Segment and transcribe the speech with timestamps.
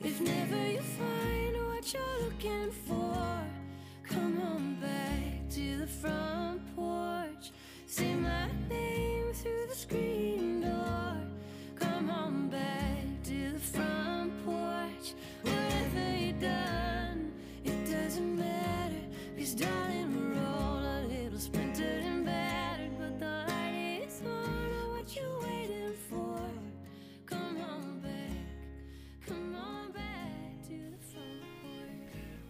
[0.00, 3.42] If never you find what you're looking for,
[4.04, 6.97] come on back to the front porch.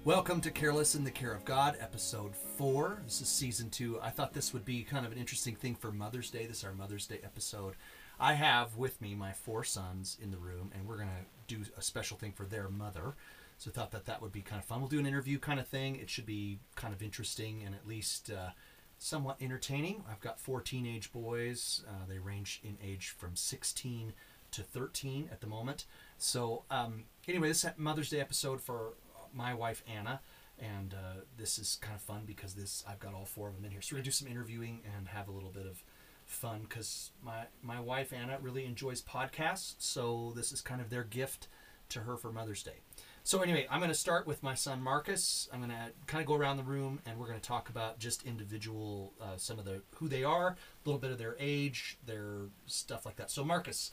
[0.09, 3.03] Welcome to Careless in the Care of God, episode four.
[3.05, 4.01] This is season two.
[4.03, 6.47] I thought this would be kind of an interesting thing for Mother's Day.
[6.47, 7.75] This is our Mother's Day episode.
[8.19, 11.63] I have with me my four sons in the room, and we're going to do
[11.77, 13.17] a special thing for their mother.
[13.59, 14.81] So I thought that that would be kind of fun.
[14.81, 15.97] We'll do an interview kind of thing.
[15.97, 18.53] It should be kind of interesting and at least uh,
[18.97, 20.05] somewhat entertaining.
[20.11, 21.85] I've got four teenage boys.
[21.87, 24.15] Uh, they range in age from 16
[24.53, 25.85] to 13 at the moment.
[26.17, 28.95] So um, anyway, this is Mother's Day episode for
[29.33, 30.21] my wife Anna,
[30.59, 33.65] and uh, this is kind of fun because this I've got all four of them
[33.65, 33.83] in here.
[33.83, 35.83] So we're gonna do some interviewing and have a little bit of
[36.27, 41.05] fun because my my wife Anna really enjoys podcasts, so this is kind of their
[41.05, 41.49] gift
[41.91, 42.81] to her for Mother's Day.
[43.29, 45.49] So anyway, I'm to start with my son Marcus.
[45.53, 49.13] I'm to kind of go around the room and we're to talk about just individual,
[49.21, 53.05] uh, some of the who they are, a little bit of their age, their stuff
[53.05, 53.31] like that.
[53.31, 53.91] So Marcus,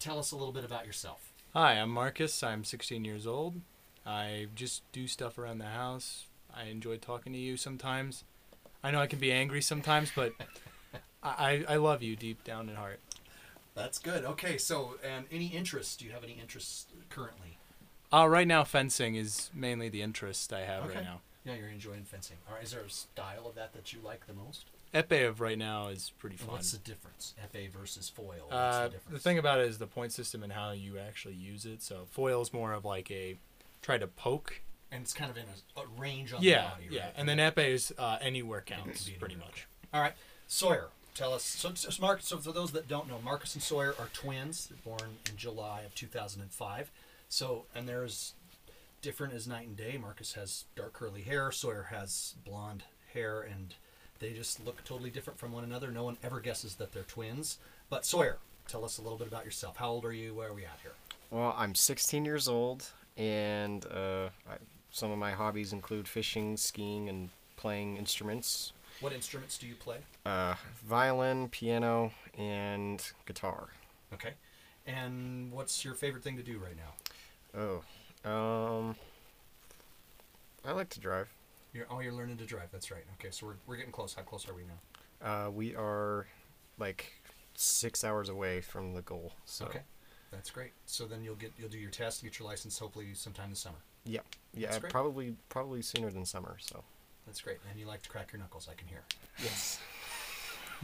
[0.00, 1.32] tell us a little bit about yourself.
[1.54, 2.42] Hi, I'm Marcus.
[2.42, 3.60] I'm 16 years old.
[4.08, 6.24] I just do stuff around the house.
[6.54, 8.24] I enjoy talking to you sometimes.
[8.82, 10.32] I know I can be angry sometimes, but
[11.22, 13.00] I, I love you deep down in heart.
[13.74, 14.24] That's good.
[14.24, 15.94] Okay, so and any interests?
[15.94, 17.58] Do you have any interests currently?
[18.10, 20.94] Uh, right now, fencing is mainly the interest I have Okay.
[20.94, 21.20] right now.
[21.44, 22.38] Yeah, you're enjoying fencing.
[22.48, 24.64] All right, is there a style of that that you like the most?
[24.94, 26.54] Epee of right now is pretty And fun.
[26.54, 27.34] What's the difference?
[27.44, 28.48] epee versus foil.
[28.50, 31.66] Uh, the the thing about it is the point system and how you actually use
[31.66, 31.82] it.
[31.82, 33.36] So foil is more of like a
[33.82, 34.62] try to poke.
[34.90, 35.44] and it's kind of in
[35.76, 37.04] a, a range on Yeah, the body, yeah.
[37.04, 37.12] right?
[37.16, 39.50] And then epee is uh, anywhere counts be pretty anywhere.
[39.50, 39.66] much.
[39.92, 40.14] All right,
[40.46, 41.42] Sawyer, tell us.
[41.44, 44.66] So, so, Mark, so for those that don't know, Marcus and Sawyer are twins.
[44.66, 46.90] They're born in July of 2005.
[47.28, 48.34] So, and there's
[49.02, 49.98] different as night and day.
[50.00, 51.52] Marcus has dark curly hair.
[51.52, 53.74] Sawyer has blonde hair, and
[54.18, 55.90] they just look totally different from one another.
[55.90, 57.58] No one ever guesses that they're twins.
[57.90, 59.76] But Sawyer, tell us a little bit about yourself.
[59.76, 60.34] How old are you?
[60.34, 60.92] Where are we at here?
[61.30, 62.86] Well, I'm 16 years old,
[63.18, 64.56] and uh, I,
[64.90, 69.98] some of my hobbies include fishing, skiing, and playing instruments What instruments do you play?
[70.24, 70.54] uh,
[70.86, 73.68] violin, piano, and guitar.
[74.14, 74.34] Okay.
[74.86, 77.82] And what's your favorite thing to do right now?
[78.24, 78.96] Oh, um,
[80.64, 81.28] I like to drive.
[81.74, 82.68] You're, oh, you're learning to drive.
[82.72, 83.04] That's right.
[83.20, 84.14] Okay, so we're, we're getting close.
[84.14, 85.26] How close are we now?
[85.46, 86.26] Uh, we are
[86.78, 87.20] like
[87.54, 89.32] six hours away from the goal.
[89.44, 89.80] So Okay,
[90.30, 90.72] that's great.
[90.86, 93.78] So then you'll get you'll do your test, get your license, hopefully sometime this summer.
[94.04, 94.20] yeah,
[94.54, 96.56] yeah, probably probably sooner than summer.
[96.60, 96.82] So
[97.26, 97.58] That's great.
[97.70, 99.02] And you like to crack your knuckles, I can hear.
[99.42, 99.78] yes.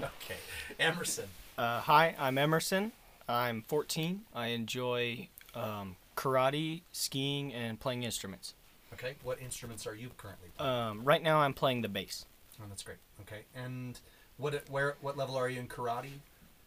[0.00, 0.34] Okay,
[0.80, 1.26] Emerson.
[1.56, 2.90] Uh, hi, I'm Emerson.
[3.28, 4.22] I'm 14.
[4.34, 8.54] I enjoy um, karate, skiing, and playing instruments.
[8.92, 10.48] Okay, what instruments are you currently?
[10.58, 10.72] playing?
[10.72, 12.24] Um, right now, I'm playing the bass.
[12.60, 12.98] oh, that's great.
[13.20, 14.00] Okay, and
[14.36, 16.18] what where what level are you in karate?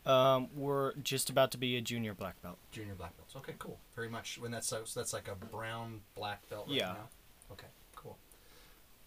[0.07, 2.57] Um, we're just about to be a junior black belt.
[2.72, 3.35] Junior black belts.
[3.35, 3.78] Okay, cool.
[3.95, 4.38] Very much.
[4.40, 6.94] When that's so that's like a brown black belt right Yeah.
[6.94, 7.09] now.
[7.51, 8.17] Okay, cool.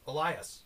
[0.07, 0.61] Elias,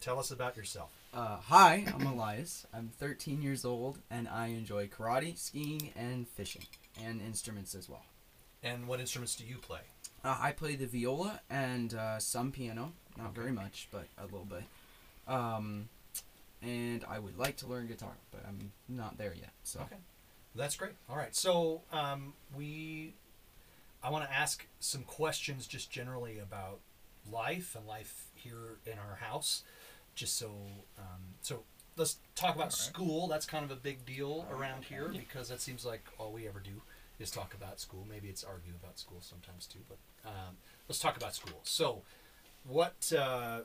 [0.00, 0.92] tell us about yourself.
[1.12, 2.66] Uh, hi, I'm Elias.
[2.72, 6.66] I'm 13 years old and I enjoy karate, skiing, and fishing,
[7.02, 8.04] and instruments as well.
[8.62, 9.80] And what instruments do you play?
[10.24, 14.44] Uh, I play the viola and uh, some piano, not very much, but a little
[14.46, 14.64] bit.
[15.26, 15.88] Um,
[16.62, 19.52] and I would like to learn guitar, but I'm not there yet.
[19.62, 19.96] So Okay,
[20.54, 20.92] that's great.
[21.08, 23.14] All right, so um, we,
[24.02, 26.80] I want to ask some questions just generally about
[27.30, 29.62] life and life here in our house,
[30.14, 30.50] just so
[30.98, 31.62] um, so.
[31.96, 33.26] Let's talk about school.
[33.26, 36.60] That's kind of a big deal around here because that seems like all we ever
[36.60, 36.80] do
[37.18, 38.06] is talk about school.
[38.08, 40.56] Maybe it's argue about school sometimes too, but um,
[40.88, 41.58] let's talk about school.
[41.64, 42.02] So,
[42.64, 43.62] what uh,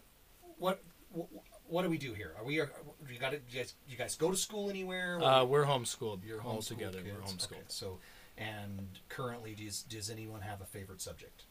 [0.58, 0.82] what
[1.12, 1.28] what,
[1.74, 2.34] what do we do here?
[2.38, 2.72] Are we are,
[3.12, 5.20] you got you guys you guys go to school anywhere?
[5.20, 6.20] Uh, we're homeschooled.
[6.24, 7.00] you're all homeschooled together.
[7.00, 7.16] kids.
[7.18, 7.52] We're homeschooled.
[7.54, 7.98] Okay, so,
[8.38, 11.44] and currently, does does anyone have a favorite subject?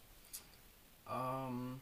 [1.11, 1.81] um,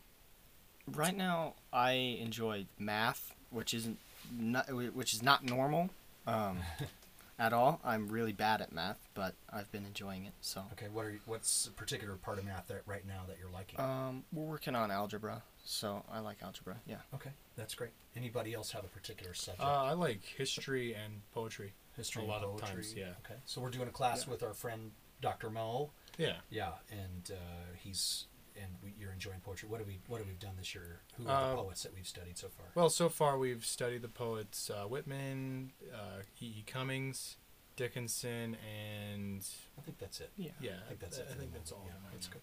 [0.91, 3.99] Right now, I enjoy math, which isn't
[4.37, 5.91] not, which is not normal
[6.27, 6.61] um,
[7.41, 7.81] at all.
[7.83, 10.35] I'm really bad at math, but I've been enjoying it.
[10.43, 13.39] So Okay, what are you, what's a particular part of math that right now that
[13.41, 13.81] you're liking?
[13.81, 16.77] um, we're working on algebra, so I like algebra.
[16.87, 16.97] Yeah.
[17.15, 17.91] okay, that's great.
[18.15, 19.65] Anybody else have a particular subject?
[19.65, 21.73] Uh, I like history and poetry.
[21.97, 23.15] History, a and lot of times, yeah.
[23.25, 24.33] Okay, so we're doing a class Yeah.
[24.33, 24.91] with our friend
[25.23, 25.51] Dr.
[25.51, 26.37] Mo, Yeah.
[26.51, 27.37] Yeah, and uh,
[27.83, 28.27] he's
[28.57, 29.69] and we, you're enjoying poetry.
[29.69, 31.01] What have we What have we done this year?
[31.17, 32.67] Who are Uh, the poets that we've studied so far?
[32.75, 36.47] Well, so far we've studied the poets uh, Whitman, uh, E.
[36.59, 36.65] E.
[36.67, 37.37] Cummings,
[37.77, 39.45] Dickinson, and
[39.79, 40.31] I think that's it.
[40.37, 40.51] Yeah.
[40.61, 41.27] yeah, I think that's it.
[41.31, 41.85] I think that's all.
[41.87, 42.43] Yeah, that's good.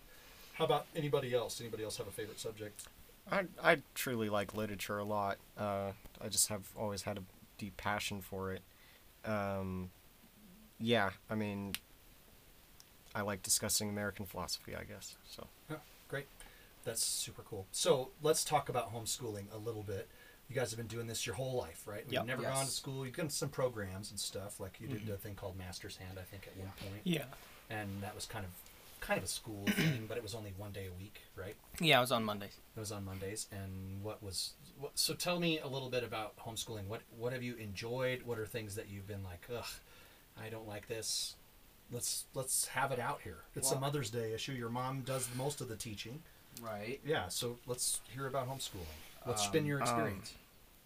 [0.54, 1.62] How about anybody else?
[1.62, 2.84] Anybody else have a favorite subject?
[3.32, 5.38] I I truly like literature a lot.
[5.58, 7.24] Uh, I just have always had a
[7.58, 8.62] deep passion for it.
[9.26, 9.90] Um,
[10.80, 11.74] yeah, I mean,
[13.14, 14.76] I like discussing American philosophy.
[14.76, 15.46] I guess so.
[15.68, 15.80] Great.
[16.88, 17.68] That's super cool.
[17.74, 20.08] So let's talk about homeschooling a little bit.
[20.48, 22.04] You guys have been doing this your whole life, right?
[22.06, 22.26] You've Yep.
[22.26, 22.54] never Yes.
[22.54, 23.06] gone to school.
[23.06, 24.62] You've done some programs and stuff.
[24.62, 25.16] Like you did a mm-hmm.
[25.16, 27.02] thing called Master's Hand, I think, at one point.
[27.04, 27.26] Yeah.
[27.70, 28.52] And that was kind of
[29.02, 31.58] kind of a school thing, but it was only one day a week, right?
[31.82, 32.58] Yeah, it was on Mondays.
[32.76, 33.48] It was on Mondays.
[33.52, 35.14] And what was what, so?
[35.14, 36.88] Tell me a little bit about homeschooling.
[36.88, 38.24] What what have you enjoyed?
[38.24, 39.46] What are things that you've been like?
[39.54, 39.66] Ugh,
[40.42, 41.36] I don't like this.
[41.92, 43.44] Let's let's have it out here.
[43.56, 44.54] It's a Mother's Day issue.
[44.54, 46.24] Your mom does most of the teaching.
[46.62, 47.00] Right.
[47.06, 48.86] Yeah, so let's hear about homeschooling.
[49.24, 50.34] What's been your Um, experience?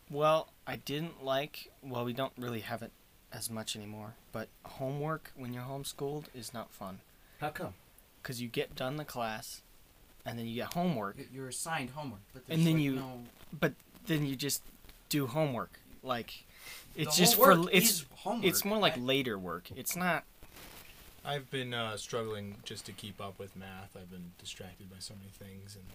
[0.09, 1.71] Well, I didn't like.
[1.81, 2.91] Well, we don't really have it
[3.31, 4.15] as much anymore.
[4.31, 6.99] But homework when you're homeschooled is not fun
[7.39, 7.73] How come?
[8.21, 9.61] because you get done the class,
[10.25, 13.23] and then you get homework, You're assigned homework, but And then like, you- no-
[13.57, 13.73] but
[14.05, 14.63] then you just
[15.09, 15.79] do homework.
[16.03, 16.45] Like
[16.95, 18.45] it's just for it's homework.
[18.45, 19.69] it's more like I- later work.
[19.75, 20.23] It's not.
[21.23, 23.95] I've been uh, struggling just to keep up with math.
[23.95, 25.85] I've been distracted by so many things, and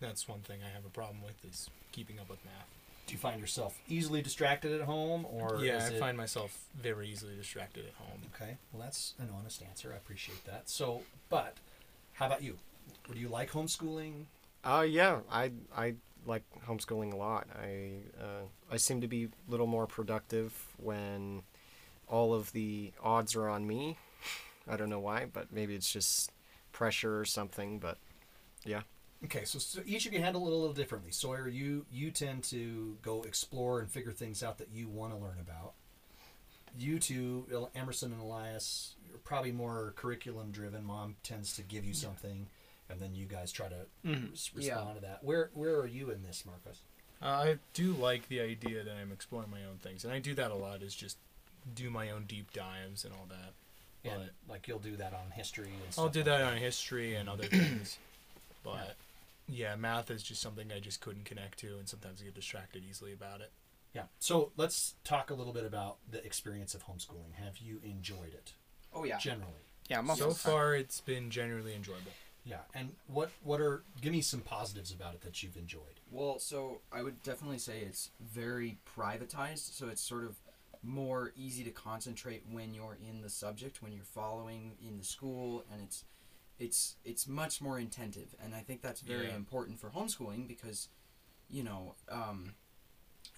[0.00, 2.68] that's one thing I have a problem with is keeping up with math.
[3.06, 6.56] Do you find yourself easily distracted at home, or yeah, is I it- find myself
[6.80, 8.20] very easily distracted at home.
[8.34, 9.92] Okay, well that's an honest answer.
[9.92, 10.68] I appreciate that.
[10.68, 11.56] So, but
[12.12, 12.58] how about you?
[13.10, 14.26] Do you like homeschooling?
[14.62, 15.94] Uh, yeah, I I
[16.26, 17.46] like homeschooling a lot.
[17.58, 21.42] I uh, I seem to be a little more productive when
[22.06, 23.96] all of the odds are on me.
[24.68, 26.30] I don't know why, but maybe it's just
[26.72, 27.78] pressure or something.
[27.78, 27.98] But
[28.64, 28.82] yeah,
[29.24, 31.10] Okay, so, so each of you handle it a little differently.
[31.10, 35.18] Sawyer, you you tend to go explore and figure things out that you want to
[35.18, 35.72] learn about.
[36.78, 40.84] You two, Emerson and Elias, you're probably more curriculum driven.
[40.84, 42.46] Mom tends to give you something,
[42.90, 44.30] and then you guys try to Mhm.
[44.30, 44.74] res- Yeah.
[44.76, 45.24] respond to that.
[45.24, 46.82] Where where are you in this, Marcus?
[47.20, 50.34] Uh, I do like the idea that I'm exploring my own things, and I do
[50.34, 50.82] that a lot.
[50.82, 51.16] Is just
[51.74, 53.54] do my own deep dives and all that.
[54.04, 54.14] And
[54.46, 56.04] But like you'll do that on history and stuff.
[56.04, 57.98] I'll do like that on history and other things.
[58.62, 58.96] But
[59.48, 62.82] yeah, math is just something I just couldn't connect to, and sometimes I get distracted
[62.88, 63.50] easily about it.
[63.94, 64.02] Yeah.
[64.18, 67.34] So let's talk a little bit about the experience of homeschooling.
[67.42, 68.52] Have you enjoyed it
[68.94, 69.18] Oh yeah.
[69.18, 69.64] generally?
[69.88, 70.52] Yeah, most so of the time.
[70.52, 72.12] far, it's been generally enjoyable.
[72.44, 72.58] Yeah.
[72.74, 76.00] And what what are give me some positives about it that you've enjoyed?
[76.10, 80.36] Well, so I would definitely say it's very privatized, so it's sort of
[80.82, 85.64] more easy to concentrate when you're in the subject, when you're following in the school,
[85.72, 86.04] and it's
[86.58, 89.36] it's it's much more intensive, and I think that's very Yeah.
[89.36, 90.88] important for homeschooling because,
[91.48, 92.54] you know, um,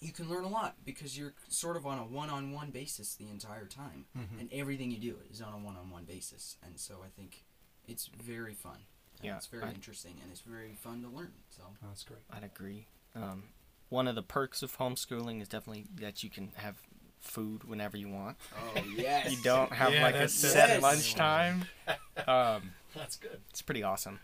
[0.01, 3.67] you can learn a lot because you're sort of on a one-on-one basis the entire
[3.67, 4.41] time, Mhm.
[4.41, 7.45] and everything you do is on a one-on-one basis, and so I think
[7.87, 8.87] it's very fun.
[9.19, 11.35] and Yeah, it's very I- interesting, and it's very fun to learn.
[11.51, 11.77] So.
[11.83, 12.23] That's great.
[12.31, 12.87] I'd agree.
[13.15, 13.53] Um,
[13.91, 16.83] one of the perks of homeschooling is definitely that you can have
[17.21, 18.37] food whenever you want.
[18.57, 19.31] Oh yes.
[19.31, 21.65] You don't have Yeah, like a set that's- lunchtime.
[22.29, 23.41] Um, That's good.
[23.51, 24.21] it's pretty awesome.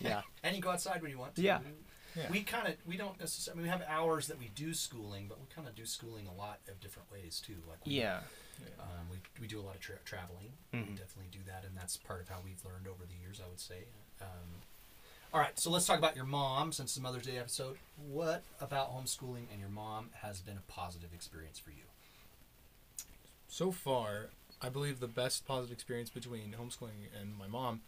[0.00, 0.22] Yeah.
[0.42, 1.42] And you go outside when you want to.
[1.42, 1.60] Yeah.
[2.16, 2.30] Yeah.
[2.30, 3.60] We kind of we don't necessarily.
[3.60, 6.26] I mean, we have hours that we do schooling, but we kind of do schooling
[6.26, 7.54] a lot of different ways too.
[7.68, 8.20] Like we, Yeah.
[8.78, 10.52] Um, we, we do a lot of tra- traveling.
[10.72, 10.98] We Mhm.
[10.98, 13.40] definitely do that, and that's part of how we've learned over the years.
[13.42, 13.84] I would say.
[14.20, 14.60] Um,
[15.32, 16.72] all right, so let's talk about your mom.
[16.72, 21.14] Since the Mother's Day episode, what about homeschooling and your mom has been a positive
[21.14, 21.84] experience for you?
[23.50, 24.30] So far,
[24.62, 27.80] I believe the best positive experience between homeschooling and my mom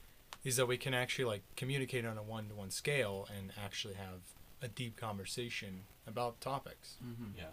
[0.44, 4.18] is that we can actually like communicate on a one-to-one scale and actually have
[4.60, 6.96] a deep conversation about topics.
[7.02, 7.38] Mm-hmm.
[7.38, 7.44] Yeah.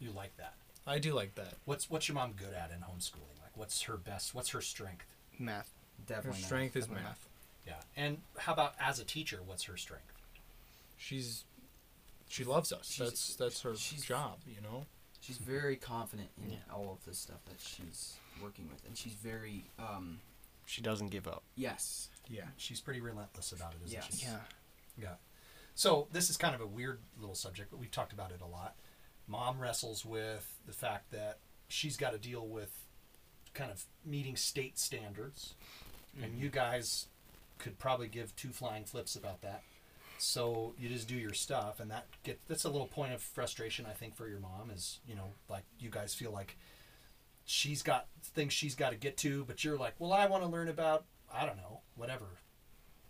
[0.00, 0.54] You like that?
[0.86, 1.54] I do like that.
[1.64, 3.40] What's what's your mom good at in homeschooling?
[3.40, 4.34] Like, what's her best?
[4.34, 5.06] What's her strength?
[5.38, 5.70] Math.
[6.08, 6.40] Her Definitely.
[6.40, 6.46] not.
[6.46, 7.28] strength is Definitely math.
[7.66, 7.74] Yeah.
[7.96, 9.38] And how about as a teacher?
[9.46, 10.12] What's her strength?
[10.98, 11.44] She's
[12.28, 12.90] she loves us.
[12.90, 14.86] She's- that's that's her she's- job, you know.
[15.24, 16.58] She's very confident in Yeah.
[16.70, 20.20] all of the stuff that she's working with, and she's very um
[20.66, 21.42] she doesn't give up.
[21.56, 22.08] yes.
[22.28, 22.48] Yeah.
[22.56, 24.18] She's pretty relentless about it, isn't Yes.
[24.18, 24.26] she?
[24.26, 24.40] Yeah.
[24.98, 25.14] Yeah.
[25.74, 28.46] So this is kind of a weird little subject, but we've talked about it a
[28.46, 28.76] lot.
[29.26, 31.38] Mom wrestles with the fact that
[31.68, 32.86] she's got to deal with
[33.54, 35.54] kind of meeting state standards,
[36.22, 37.06] and you guys
[37.58, 39.62] could probably give two flying flips about that.
[40.18, 43.86] So you just do your stuff, and that get that's a little point of frustration
[43.86, 46.56] I think for your mom is you know like you guys feel like
[47.44, 50.48] she's got things she's got to get to, but you're like, well, I want to
[50.48, 52.26] learn about I don't know, whatever,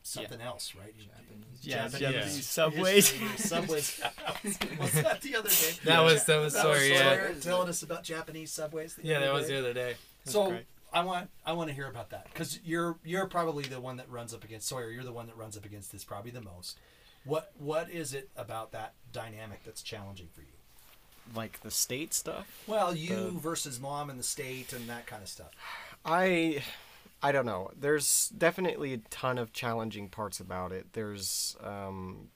[0.02, 0.94] something else, right?
[0.98, 1.60] You- Japanese.
[1.62, 2.42] Yeah, Japanese Japanese Yeah.
[2.42, 3.10] subways.
[3.10, 4.00] history, subways.
[4.80, 5.72] was that the other day?
[5.84, 6.90] That was that was That sorry.
[6.90, 8.98] was Yeah, telling us about Japanese subways.
[9.02, 9.94] yeah, other that was the other day.
[10.24, 10.64] So great.
[10.94, 14.08] I want I want to hear about that because you're you're probably the one that
[14.08, 14.90] runs up against Sawyer.
[14.90, 16.78] You're the one that runs up against this probably the most.
[17.24, 20.46] What what is it about that dynamic that's challenging for you?
[21.34, 22.62] Like the state stuff.
[22.66, 25.50] Well, you The- versus mom and the state and that kind of stuff.
[26.04, 26.62] I
[27.22, 27.70] I don't know.
[27.78, 30.92] There's definitely a ton of challenging parts about it.
[30.92, 32.28] There's um,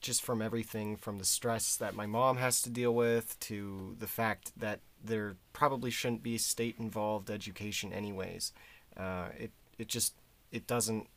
[0.00, 4.08] just from everything from the stress that my mom has to deal with to the
[4.08, 8.52] fact that there probably shouldn't be state involved education anyways.
[8.96, 10.14] Uh, it it just
[10.50, 11.08] it doesn't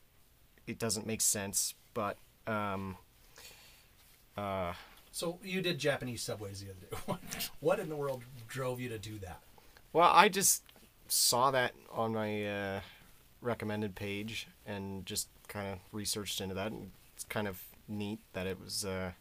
[0.67, 1.73] it doesn't make sense.
[1.93, 2.97] But um,
[4.37, 4.73] uh,
[5.11, 6.97] So you did Japanese subways the other day.
[7.05, 9.39] What, what in the world drove you to do that?
[9.93, 10.63] Well, I just
[11.07, 12.79] saw that on my uh,
[13.41, 16.71] recommended page and just kind of researched into that.
[16.71, 19.11] And it's kind of neat that it was, uh,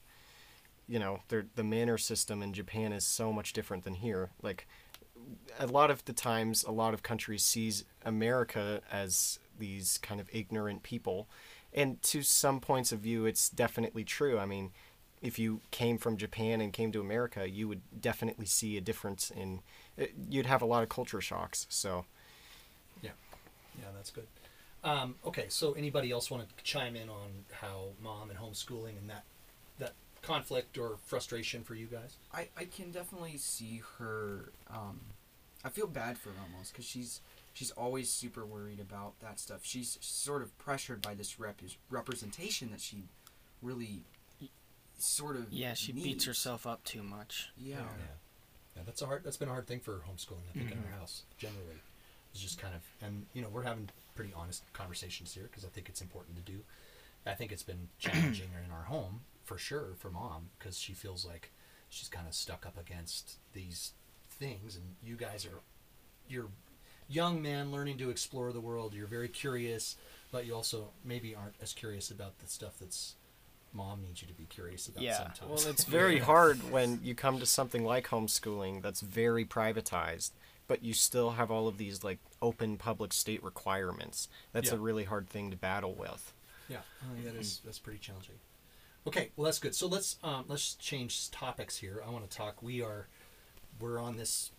[0.88, 4.31] you know, the manner system in Japan is so much different than here.
[4.43, 4.66] Like,
[5.59, 10.28] a lot of the times, a lot of countries sees America as these kind of
[10.33, 11.26] ignorant people,
[11.73, 14.38] and to some points of view, it's definitely true.
[14.38, 14.71] I mean,
[15.23, 19.31] if you came from Japan and came to America, you would definitely see a difference
[19.31, 19.61] in.
[20.31, 21.66] You'd have a lot of culture shocks.
[21.69, 22.05] So
[23.02, 23.11] Yeah,
[23.78, 24.26] yeah, that's good.
[24.85, 29.11] Um, okay, so anybody else want to chime in on how mom and homeschooling and
[29.11, 29.25] that
[29.78, 32.16] that conflict or frustration for you guys?
[32.32, 34.52] I, I can definitely see her.
[34.70, 35.00] Um,
[35.64, 37.20] I feel bad for her almost because she's
[37.52, 39.61] she's always super worried about that stuff.
[39.62, 43.04] She's sort of pressured by this rep- representation that she
[43.62, 44.02] really
[44.99, 47.50] sort of Yeah, she beats herself up too much.
[47.58, 47.76] Yeah.
[48.76, 49.25] yeah, that's a hard.
[49.25, 50.46] That's been a hard thing for homeschooling.
[50.54, 51.80] I think in our house generally,
[52.32, 55.68] it's just kind of, and you know, we're having pretty honest conversations here because I
[55.68, 56.61] think it's important to do.
[57.26, 61.24] I think it's been challenging in our home for sure for mom because she feels
[61.24, 61.52] like
[61.88, 63.92] she's kind of stuck up against these
[64.28, 65.60] things, and you guys are,
[66.28, 66.48] you're
[67.08, 68.92] young man learning to explore the world.
[68.92, 69.96] You're very curious,
[70.32, 73.14] but you also maybe aren't as curious about the stuff that's
[73.72, 75.16] mom needs you to be curious about Yeah.
[75.18, 75.64] sometimes.
[75.64, 80.30] Well, it's very hard when you come to something like homeschooling that's very privatized,
[80.66, 84.28] but you still have all of these like open public state requirements.
[84.52, 84.76] That's Yeah.
[84.76, 86.32] a really hard thing to battle with.
[86.68, 88.34] Yeah, I think that is that's pretty challenging.
[89.06, 89.75] Okay, well that's good.
[89.75, 92.02] So let's um, let's change topics here.
[92.04, 92.60] I want to talk.
[92.62, 93.06] We are
[93.78, 94.50] we're on this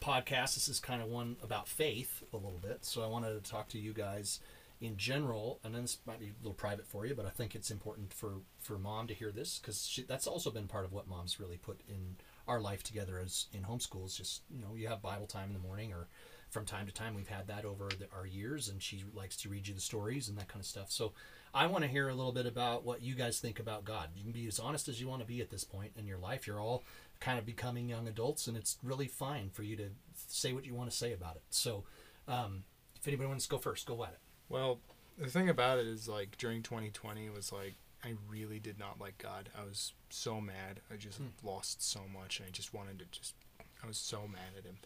[0.00, 0.54] podcast.
[0.54, 2.84] This is kind of one about faith a little bit.
[2.84, 4.40] So I wanted to talk to you guys
[4.80, 7.54] in general, and then this might be a little private for you, but I think
[7.54, 11.06] it's important for for mom to hear this because that's also been part of what
[11.06, 12.16] mom's really put in
[12.48, 14.16] our life together as in homeschools.
[14.16, 16.08] Just you know, you have Bible time in the morning or
[16.48, 19.48] from time to time we've had that over the, our years and she likes to
[19.48, 21.12] read you the stories and that kind of stuff so
[21.54, 24.22] i want to hear a little bit about what you guys think about god you
[24.22, 26.46] can be as honest as you want to be at this point in your life
[26.46, 26.82] you're all
[27.20, 29.88] kind of becoming young adults and it's really fine for you to
[30.28, 31.84] say what you want to say about it so
[32.28, 32.64] um,
[33.00, 34.18] if anybody wants to go first go at it
[34.48, 34.80] Well,
[35.18, 39.16] the thing about it is like during 2020 was like I really did not like
[39.16, 39.48] God.
[39.58, 40.80] I was so mad.
[40.92, 43.34] I just lost so much and I just wanted to just
[43.82, 44.76] I was so mad at him.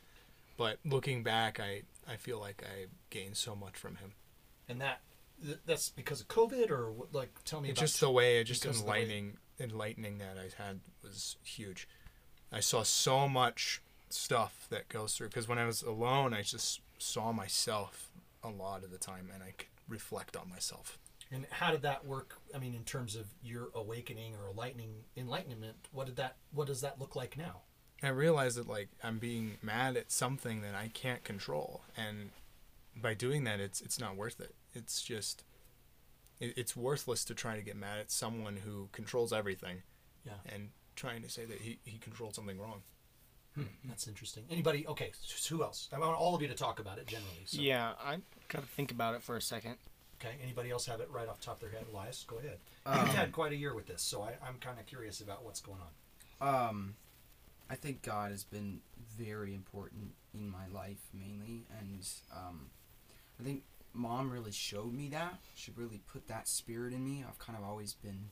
[0.57, 4.13] But looking back, I I feel like I gained so much from him.
[4.69, 5.01] and that
[5.45, 8.63] th- that's because of covid or what, like tell me It's just the way, just
[8.63, 11.89] the way- enlightening, enlightening that I had was huge.
[12.53, 16.81] I saw so much stuff that goes through because when I was alone, I just
[16.99, 18.11] saw myself
[18.43, 20.99] a lot of the time, and I could reflect on myself.
[21.31, 22.39] And how did that work?
[22.55, 26.37] I mean, in terms of your awakening or enlightening enlightenment, what did that?
[26.53, 27.63] What does that look like now?
[28.03, 32.31] I realized that like I'm being mad at something that I can't control, and
[33.01, 34.55] by doing that, it's it's not worth it.
[34.75, 35.45] It's just
[36.41, 39.83] it, it's worthless to try to get mad at someone who controls everything,
[40.25, 40.33] Yeah.
[40.53, 42.83] and trying to say that he he controlled something wrong.
[43.89, 44.45] That's interesting.
[44.51, 44.87] Anybody?
[44.87, 45.11] Okay,
[45.49, 45.89] who else?
[45.93, 47.43] I want all of you to talk about it generally.
[47.45, 47.61] So.
[47.61, 49.77] Yeah, I gotta think about it for a second.
[50.21, 50.37] Okay.
[50.43, 51.87] Anybody else have it right off the top of their head?
[51.93, 52.59] Elias, go ahead.
[52.87, 55.45] Um, You've had quite a year with this, so I, I'm kind of curious about
[55.45, 55.79] what's going
[56.41, 56.49] on.
[56.71, 56.95] Um,
[57.71, 58.81] I think God has been
[59.17, 62.71] very important in my life mainly, and um,
[63.41, 63.63] I think
[63.95, 65.39] Mom really showed me that.
[65.55, 67.25] She really put that spirit in me.
[67.27, 68.31] I've kind of always been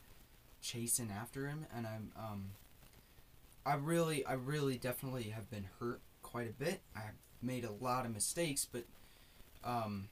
[0.61, 2.45] chasing after Him, and I'm um,
[3.65, 6.81] I really, I really definitely have been hurt quite a bit.
[6.95, 8.85] I've made a lot of mistakes, but
[9.65, 10.09] um,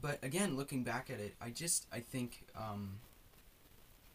[0.00, 3.00] but again, looking back at it, I just I think um,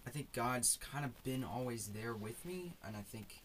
[0.07, 3.41] I think God's kind of been always there with me, and I think,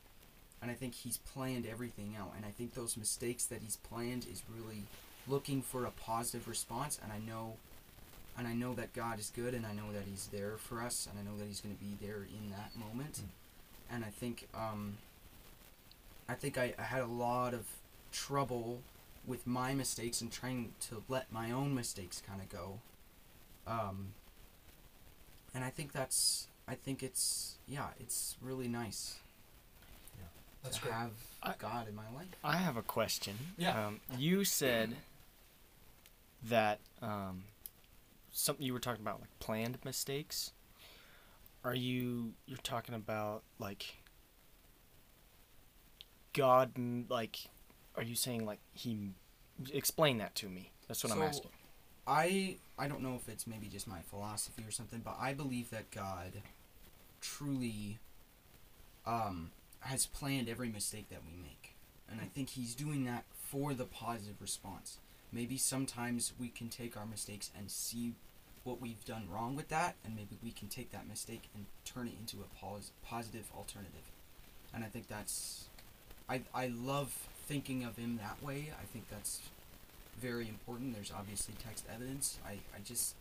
[0.63, 4.27] and I think He's planned everything out, and I think those mistakes that He's planned
[4.31, 4.85] is really
[5.29, 7.55] looking for a positive response, and I know
[8.37, 11.07] and I know that God is good, and I know that He's there for us,
[11.09, 13.23] and I know that He's going to be there in that moment.
[13.89, 14.97] And I think, um,
[16.29, 17.65] I think I, I had a lot of
[18.11, 18.81] trouble
[19.25, 22.81] with my mistakes and trying to let my own mistakes kind of go.
[23.69, 24.09] Um,
[25.55, 29.15] and I think that's, I think it's, yeah, it's really nice
[30.65, 30.95] That's to great.
[30.95, 31.11] have
[31.43, 32.27] I- God in my life.
[32.43, 33.37] I have a question.
[33.57, 33.87] Yeah.
[33.87, 34.97] Um, you said
[36.49, 37.45] that um,
[38.33, 40.53] something you were talking about, like planned mistakes.
[41.65, 43.97] Are you you're talking about like
[46.33, 46.73] God?
[47.09, 47.39] Like,
[47.97, 49.11] are you saying like he?
[49.73, 50.73] Explain that to me.
[50.89, 51.51] That's what I'm asking.
[52.07, 55.71] I I don't know if it's maybe just my philosophy or something, but I believe
[55.71, 56.43] that God
[57.21, 57.99] truly
[59.07, 61.75] um, has planned every mistake that we make,
[62.11, 64.99] and I think He's doing that for the positive response.
[65.35, 68.13] Maybe sometimes we can take our mistakes and see
[68.63, 72.07] what we've done wrong with that, and maybe we can take that mistake and turn
[72.07, 74.11] it into a pos- positive alternative.
[74.73, 75.65] And I think that's
[76.29, 77.13] I I love
[77.47, 78.73] thinking of Him that way.
[78.81, 79.41] I think that's
[80.21, 80.95] very important.
[80.95, 82.39] There's obviously text evidence.
[82.47, 83.15] I, I just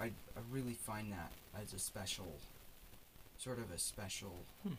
[0.00, 1.30] I, I really find that
[1.62, 2.26] as a special
[3.38, 4.34] sort of a special
[4.66, 4.74] Hmm.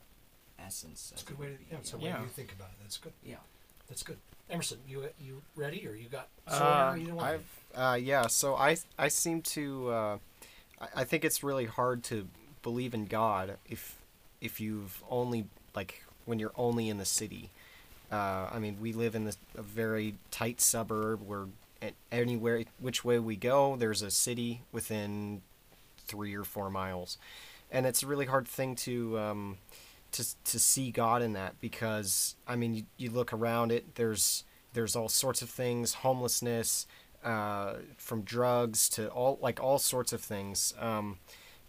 [0.59, 1.09] essence.
[1.11, 2.21] That's a good way to, yeah, it's a way Yeah.
[2.21, 2.75] you think about it.
[2.81, 3.13] That's good.
[3.23, 3.35] yeah.
[3.93, 4.17] That's good.
[4.49, 6.95] Emerson, you you ready or you got Uh?
[6.97, 7.23] Either one.
[7.23, 7.45] I've
[7.75, 8.25] uh, yeah.
[8.25, 10.17] So I I seem to uh,
[10.81, 12.27] I, I think it's really hard to
[12.63, 13.95] believe in God if
[14.41, 15.45] if you've only
[15.75, 17.51] like when you're only in the city.
[18.11, 21.45] Uh, I mean, we live in this a very tight suburb where
[22.11, 25.43] anywhere which way we go, there's a city within
[26.07, 27.19] three or four miles,
[27.71, 29.57] and it's a really hard thing to um,
[30.13, 34.43] to to see God in that because I mean, you, you look around it, there's
[34.73, 36.87] there's all sorts of things, homelessness,
[37.23, 41.19] uh, from drugs to all like all sorts of things, um,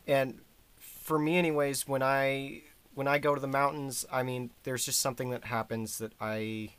[0.06, 0.40] and
[0.78, 2.62] for me, anyways, when I
[2.94, 6.70] when I go to the mountains, I mean, there's just something that happens that I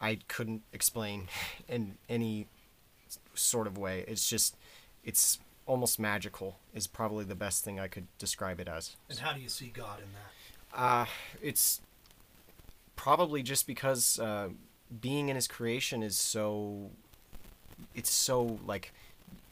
[0.00, 1.28] I couldn't explain
[1.68, 2.46] in any
[3.34, 4.04] sort of way.
[4.06, 4.56] It's just
[5.04, 8.96] it's almost magical is probably the best thing I could describe it as.
[9.10, 10.32] and how do you see God in that?
[10.74, 11.06] Uh,
[11.42, 11.80] it's
[12.96, 14.48] probably just because uh,
[15.00, 16.90] being in his creation is so.
[17.94, 18.92] It's so like,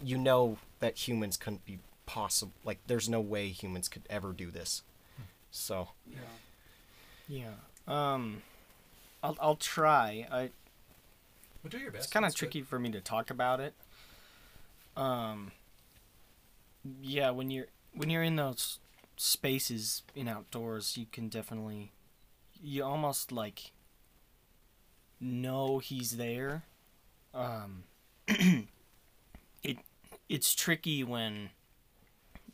[0.02, 2.52] you know that humans couldn't be possible.
[2.64, 4.82] Like, there's no way humans could ever do this.
[5.50, 6.18] So Yeah.
[7.28, 7.52] Yeah.
[8.14, 8.42] Um,
[9.22, 10.26] I'll I'll try.
[10.30, 10.50] I
[11.62, 12.04] Well, do your best.
[12.04, 12.46] it's kind of That's good.
[12.50, 13.74] tricky for me to talk about it.
[14.96, 15.52] Um.
[17.00, 18.78] Yeah, when you're when you're in those
[19.16, 21.92] spaces in outdoors, you can definitely,
[22.62, 23.72] you almost like
[25.20, 26.64] know he's there.
[27.34, 27.84] Um.
[29.62, 29.78] it
[30.28, 31.50] it's tricky when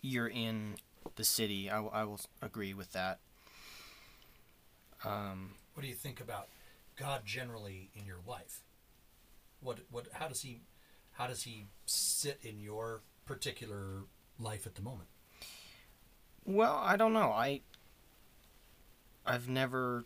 [0.02, 0.76] you're in
[1.16, 1.70] the city.
[1.70, 3.20] I, I will agree with that.
[5.04, 5.54] Um.
[5.74, 6.48] What do you think about
[6.96, 8.60] God generally in your life?
[9.60, 10.62] What what how does he
[11.12, 14.04] how does he sit in your particular
[14.38, 15.08] life at the moment?
[16.44, 17.30] Well, I don't know.
[17.32, 17.60] I
[19.24, 20.04] I've never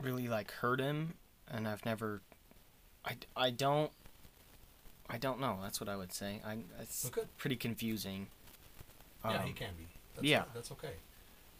[0.00, 1.14] really like heard him
[1.50, 2.20] and I've never
[3.04, 3.90] I, I don't
[5.08, 5.58] I don't know.
[5.62, 6.40] That's what I would say.
[6.44, 7.28] I it's good.
[7.38, 8.26] pretty confusing.
[9.24, 9.86] yeah, Um, he can be.
[10.16, 10.44] That's, yeah.
[10.54, 10.94] that's okay.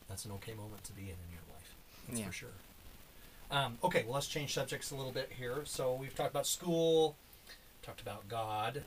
[0.08, 1.74] That's an okay moment to be in in your life.
[2.08, 2.26] That's Yeah.
[2.26, 2.48] for sure.
[3.48, 5.62] Um, okay, well, let's change subjects a little bit here.
[5.64, 7.14] So we've talked about school,
[7.82, 8.82] talked about God.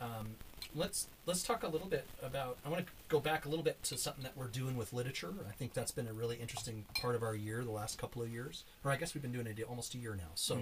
[0.00, 0.36] Um,
[0.74, 2.58] let's let's talk a little bit about.
[2.64, 5.32] I want to go back a little bit to something that we're doing with literature.
[5.48, 8.30] I think that's been a really interesting part of our year, the last couple of
[8.30, 10.30] years, or I guess we've been doing it almost a year now.
[10.34, 10.58] So,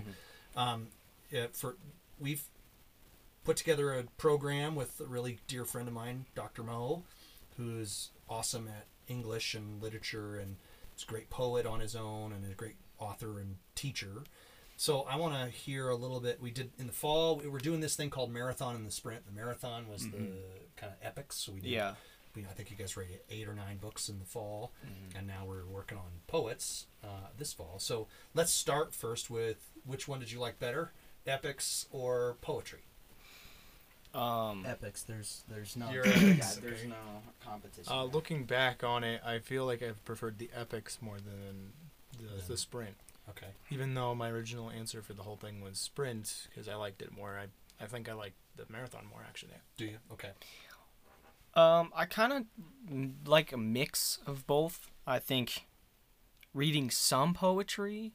[0.56, 0.88] um,
[1.30, 1.76] yeah, for
[2.20, 2.44] we've
[3.44, 6.62] put together a program with a really dear friend of mine, Dr.
[6.62, 7.04] Mo,
[7.56, 10.56] who's awesome at English and literature and
[10.96, 14.24] is a great poet on his own and a great author and teacher.
[14.76, 16.40] So I want to hear a little bit.
[16.40, 17.36] We did in the fall.
[17.36, 19.24] We were doing this thing called marathon and the sprint.
[19.26, 20.18] The marathon was the
[20.76, 21.36] kind of epics.
[21.36, 21.70] So we did.
[21.70, 21.94] Yeah.
[22.34, 24.70] We, I think you guys read eight or nine books in the fall,
[25.16, 27.76] and now we're working on poets uh, this fall.
[27.78, 30.92] So let's start first with which one did you like better,
[31.26, 32.80] epics or poetry?
[34.14, 35.02] Um Epics.
[35.02, 36.88] There's there's no yeah, epics, there's okay.
[36.88, 37.92] no competition.
[37.92, 41.72] Uh, looking back on it, I feel like I've preferred the epics more than
[42.18, 42.42] the, Yeah.
[42.48, 42.96] the sprint.
[43.30, 43.48] Okay.
[43.70, 47.12] Even though my original answer for the whole thing was sprint, because I liked it
[47.12, 47.38] more.
[47.38, 49.54] I, I think I like the marathon more actually.
[49.76, 49.98] Do you?
[50.12, 50.30] Okay.
[51.54, 54.90] Um, I kind of like a mix of both.
[55.06, 55.66] I think
[56.52, 58.12] reading some poetry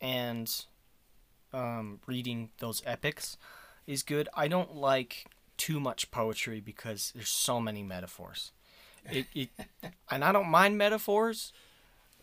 [0.00, 0.64] and
[1.52, 3.36] um, reading those epics
[3.86, 4.28] is good.
[4.34, 5.26] I don't like
[5.56, 8.52] too much poetry because there's so many metaphors.
[9.10, 9.50] It, it
[10.10, 11.52] and I don't mind metaphors,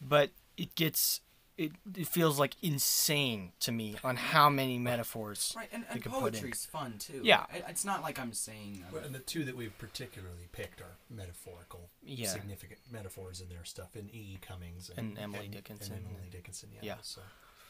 [0.01, 1.21] but it gets
[1.65, 6.01] it, it feels like insane to me on how many metaphors Right, and, they and
[6.03, 6.41] could put in.
[6.41, 7.21] poetry's fun too.
[7.23, 7.45] Yeah.
[7.53, 8.83] I- it's not like I'm saying.
[8.87, 12.29] uh, Well, and the two that we've particularly picked are metaphorical, Yeah.
[12.29, 13.95] significant metaphors in their stuff.
[13.95, 14.33] In E.
[14.33, 14.39] E.
[14.41, 15.93] Cummings And Emily Dickinson.
[15.97, 16.79] And Emily Dickinson, yeah.
[16.83, 16.95] Yeah.
[17.01, 17.21] So,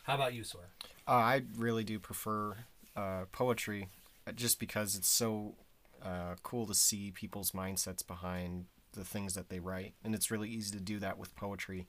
[0.04, 0.70] how about you, Sawyer?
[1.08, 2.58] Uh, I really do prefer
[2.96, 3.90] uh, poetry,
[4.28, 5.56] uh, just because it's so
[6.04, 10.50] uh, cool to see people's mindsets behind the things that they write, and it's really
[10.50, 11.88] easy to do that with poetry,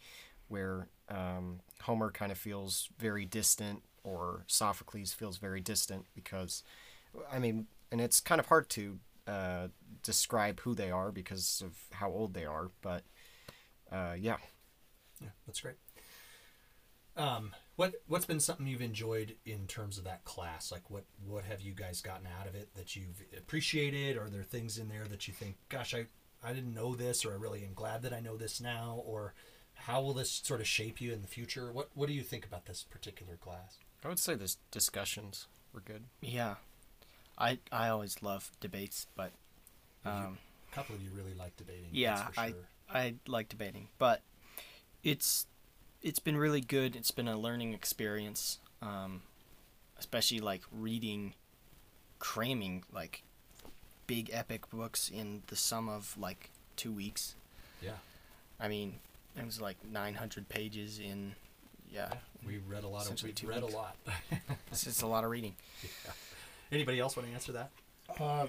[0.52, 6.62] where um, Homer kind of feels very distant, or Sophocles feels very distant, because,
[7.32, 9.68] I mean, and it's kind of hard to uh,
[10.02, 13.02] describe who they are because of how old they are, but
[13.90, 14.38] uh, yeah.
[15.20, 15.76] Yeah, that's great.
[17.16, 20.72] Um, what what's been something you've enjoyed in terms of that class?
[20.72, 24.16] Like, what what have you guys gotten out of it that you've appreciated?
[24.16, 26.06] Are there things in there that you think, gosh, I
[26.42, 29.34] I didn't know this, or I really am glad that I know this now, or
[29.86, 31.70] how will this sort of shape you in the future?
[31.72, 33.78] What what do you think about this particular class?
[34.04, 36.04] I would say this discussions were good.
[36.20, 36.56] Yeah,
[37.38, 39.32] I I always love debates, but
[40.04, 40.38] um,
[40.70, 41.90] A couple of you really like debating.
[41.92, 42.54] Yeah, that's for I-
[42.94, 44.20] I like debating, but
[45.02, 45.46] it's
[46.02, 46.94] it's been really good.
[46.96, 49.22] It's been a learning experience, um,
[49.98, 51.34] especially like reading,
[52.18, 53.22] cramming like
[54.06, 57.34] big epic books in the sum of like two weeks.
[57.80, 57.92] yeah.
[58.60, 58.98] I mean,
[59.36, 61.34] it was like 900 pages in.
[61.90, 63.74] Yeah, Yeah, we read a lot of we read weeks.
[63.74, 63.96] a lot.
[64.70, 65.54] it's just a lot of reading.
[65.82, 66.12] yeah.
[66.70, 67.70] Anybody else want to answer that?
[68.18, 68.46] Uh,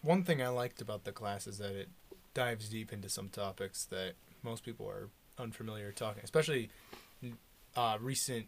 [0.00, 1.88] one thing I liked about the class is that it
[2.32, 6.70] dives deep into some topics that most people are unfamiliar talking, especially
[7.76, 8.46] uh, recent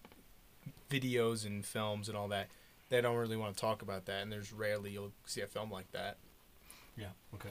[0.91, 2.49] videos and films and all that.
[2.89, 5.71] They don't really want to talk about that, and there's rarely you'll see a film
[5.71, 6.17] like that.
[6.97, 7.09] Yeah.
[7.35, 7.51] Okay.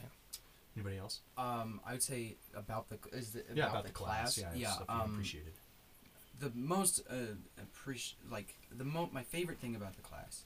[0.75, 1.19] Anybody else?
[1.37, 4.37] Um, I would say about the is the, about, Yeah, about the, the class.
[4.37, 4.73] Yeah, Yeah.
[4.79, 5.53] you um, appreciated.
[6.39, 7.13] the most uh,
[7.61, 10.43] appreci- like the mo- my favorite thing about the class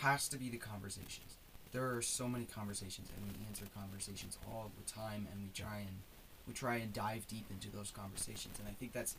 [0.00, 1.36] has to be the conversations.
[1.72, 5.78] There are so many conversations, and we answer conversations all the time, and we try
[5.80, 5.98] and
[6.46, 8.58] we try and dive deep into those conversations.
[8.58, 9.16] And I think that's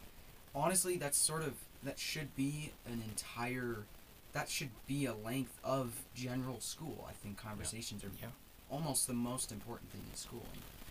[0.55, 3.85] honestly that's sort of that should be an entire
[4.33, 7.05] that should be a length of general school.
[7.07, 8.29] I think conversations are Yeah.
[8.69, 10.45] Almost the most important thing in school.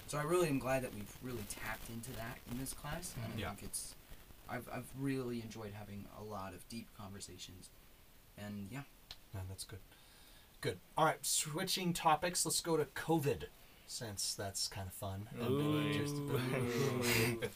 [0.06, 3.32] So I really am glad that we've really tapped into that in this class, and
[3.34, 3.48] I Yeah.
[3.50, 3.94] think it's
[4.48, 7.68] I've I've really enjoyed having a lot of deep conversations,
[8.38, 8.82] and yeah.
[9.34, 9.80] No, that's good.
[10.62, 10.78] Good.
[10.96, 12.46] All right, switching topics.
[12.46, 13.44] Let's go to COVID,
[13.86, 15.28] since that's kind of fun.
[15.38, 15.92] And, Ooh.
[15.92, 16.16] just-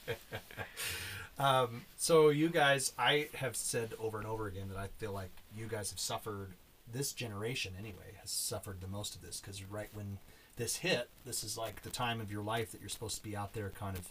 [1.39, 5.31] um, so you guys, I have said over and over again that I feel like
[5.57, 6.53] you guys have suffered.
[6.92, 10.18] This generation, anyway, has suffered the most of this because right when
[10.57, 13.37] this hit, this is like the time of your life that you're supposed to be
[13.37, 14.09] out there, kind of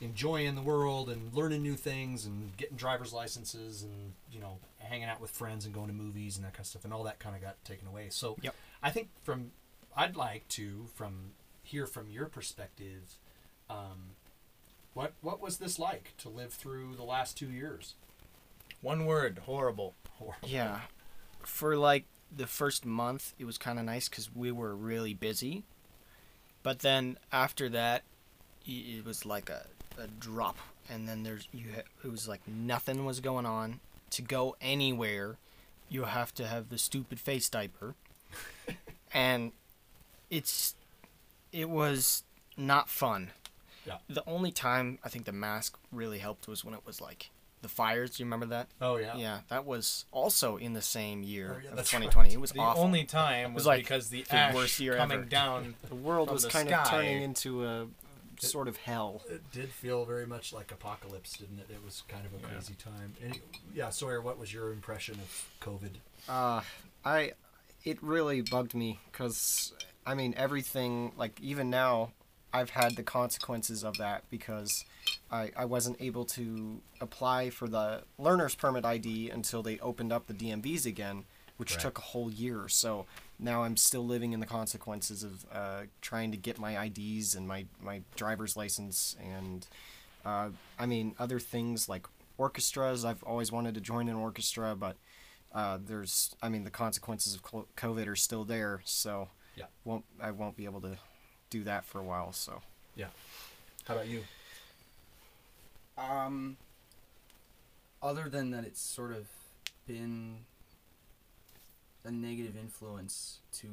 [0.00, 5.08] enjoying the world and learning new things and getting driver's licenses and you know hanging
[5.08, 7.18] out with friends and going to movies and that kind of stuff and all that
[7.18, 8.54] kind of got taken away so Yep.
[8.80, 9.50] i think from
[9.96, 11.32] i'd like to from
[11.64, 13.16] hear from your perspective
[13.68, 14.10] um,
[14.94, 17.94] what what was this like to live through the last two years
[18.82, 19.94] One word: horrible.
[20.12, 20.48] Horrible.
[20.48, 20.82] Yeah,
[21.42, 25.64] for like the first month, it was kind of nice because we were really busy.
[26.62, 28.02] But then after that,
[28.66, 29.66] it was like a,
[29.98, 30.58] a drop,
[30.90, 31.66] and then there's you.
[31.74, 33.80] Ha- it was like nothing was going on.
[34.10, 35.36] To go anywhere,
[35.88, 37.94] you have to have the stupid face diaper,
[39.12, 39.52] and
[40.30, 40.74] it's
[41.52, 42.24] it was
[42.56, 43.30] not fun.
[43.86, 43.98] Yeah.
[44.08, 47.30] The only time I think the mask really helped was when it was like
[47.62, 48.10] the fires.
[48.16, 48.68] Do you remember that?
[48.80, 52.32] oh yeah Yeah, that was also in the same year Oh, yeah, of that's 2020.
[52.32, 52.84] It was The awful.
[52.84, 55.26] only time was, was like because the, the ash worst year coming ever.
[55.26, 55.74] down.
[55.88, 57.86] The world From was the kind of turning into a
[58.40, 59.22] sort of hell.
[59.28, 62.52] it did feel very much like apocalypse didn't it it was kind of a Yeah.
[62.54, 63.40] crazy time Any,
[63.74, 65.96] yeah sawyer what was your impression of covid
[66.28, 66.60] Uh,
[67.04, 67.32] I,
[67.84, 69.72] it really bugged me because,
[70.06, 72.12] I mean, everything, like, even now,
[72.52, 74.84] I've had the consequences of that because
[75.30, 80.26] I, I wasn't able to apply for the learner's permit ID until they opened up
[80.26, 81.24] the DMVs again,
[81.58, 81.80] which Right.
[81.80, 82.68] took a whole year.
[82.68, 83.06] So
[83.38, 87.46] now I'm still living in the consequences of uh, trying to get my IDs and
[87.46, 89.66] my, my driver's license and,
[90.24, 92.06] uh, I mean, other things like
[92.38, 93.04] orchestras.
[93.04, 94.96] I've always wanted to join an orchestra, but
[95.52, 99.64] uh, there's I mean the consequences of COVID are still there, so Yeah.
[99.84, 100.98] won't I won't be able to
[101.50, 102.32] do that for a while.
[102.32, 102.62] So
[102.96, 103.06] yeah.
[103.86, 104.24] how about you
[105.96, 106.56] Um,
[108.02, 109.26] other than that, it's sort of
[109.86, 110.44] been
[112.04, 113.66] a negative influence to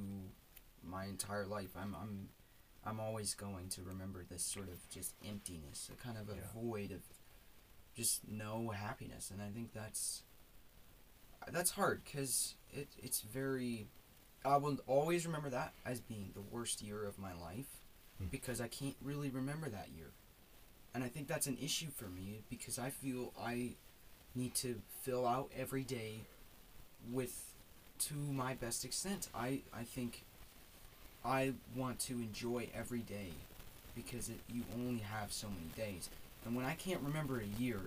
[0.83, 1.69] my entire life.
[1.79, 2.29] I'm I'm
[2.85, 6.41] I'm always going to remember this sort of just emptiness, a kind of a Yeah.
[6.53, 7.01] void of
[7.95, 10.23] just no happiness, and I think that's
[11.51, 13.87] that's hard because it it's very.
[14.45, 17.65] I will always remember that as being the worst year of my life
[18.17, 18.27] Hmm.
[18.31, 20.07] because I can't really remember that year,
[20.93, 23.71] and I think that's an issue for me because I feel I
[24.33, 26.21] need to fill out every day
[27.11, 27.53] with
[27.99, 29.27] to my best extent.
[29.35, 30.23] I I think
[31.25, 33.31] I want to enjoy every day
[33.95, 36.09] because it, you only have so many days.
[36.45, 37.79] And when I can't remember a year,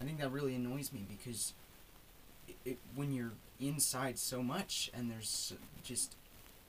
[0.00, 1.52] I think that really annoys me because
[2.48, 6.16] it, it, when you're inside so much and there's just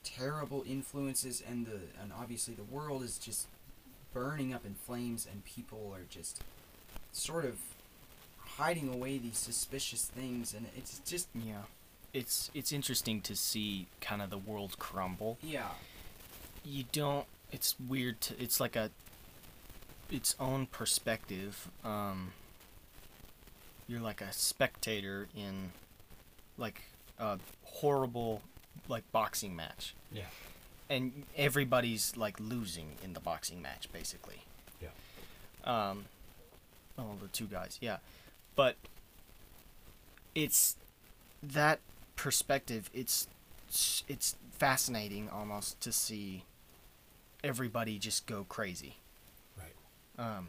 [0.04, 3.48] terrible influences and the and obviously the world is just
[4.14, 6.42] burning up in flames and people are just
[7.12, 7.56] sort of
[8.38, 11.62] hiding away these suspicious things and it's just Yeah.
[12.12, 15.38] It's it's interesting to see kind of the world crumble.
[15.42, 15.70] yeah
[16.64, 18.90] You don't it's weird to it's like a
[20.10, 21.68] its own perspective.
[21.84, 22.32] Um
[23.88, 25.72] you're like a spectator in
[26.58, 26.82] like
[27.18, 28.42] a horrible
[28.88, 29.94] like boxing match.
[30.12, 30.24] Yeah.
[30.88, 34.42] And everybody's like losing in the boxing match basically.
[34.80, 34.88] Yeah.
[35.64, 36.04] Um
[36.98, 37.98] oh the two guys, yeah.
[38.54, 38.76] But
[40.34, 40.76] it's
[41.42, 41.80] that
[42.16, 43.26] perspective it's
[44.08, 46.44] it's fascinating almost to see
[47.44, 48.96] everybody just go crazy
[49.58, 50.26] Right.
[50.38, 50.48] um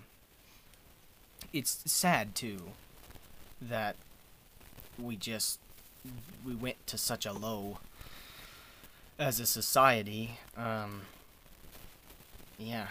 [1.52, 2.72] it's sad too
[3.62, 3.96] that
[4.98, 5.60] we just
[6.46, 7.80] we went to such a low
[9.20, 11.02] as a society um
[12.58, 12.88] yeah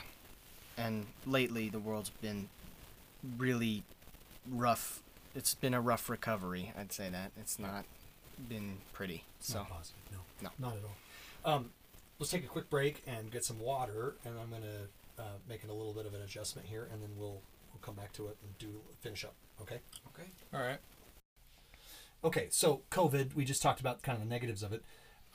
[0.76, 2.48] and lately the world's been
[3.38, 3.82] really
[4.50, 5.02] rough
[5.34, 7.84] it's been a rough recovery i'd say that it's not
[8.48, 9.96] been pretty so Not positive.
[10.12, 10.18] No.
[10.42, 10.68] No.
[10.68, 11.54] Not at all.
[11.54, 11.70] Um,
[12.18, 15.70] let's take a quick break and get some water, and I'm gonna uh, make it
[15.70, 17.40] a little bit of an adjustment here, and then we'll
[17.72, 19.34] we'll come back to it and do finish up.
[19.62, 19.78] Okay.
[20.08, 20.78] okay All right.
[22.24, 22.48] Okay.
[22.50, 24.82] So COVID, we just talked about kind of the negatives of it.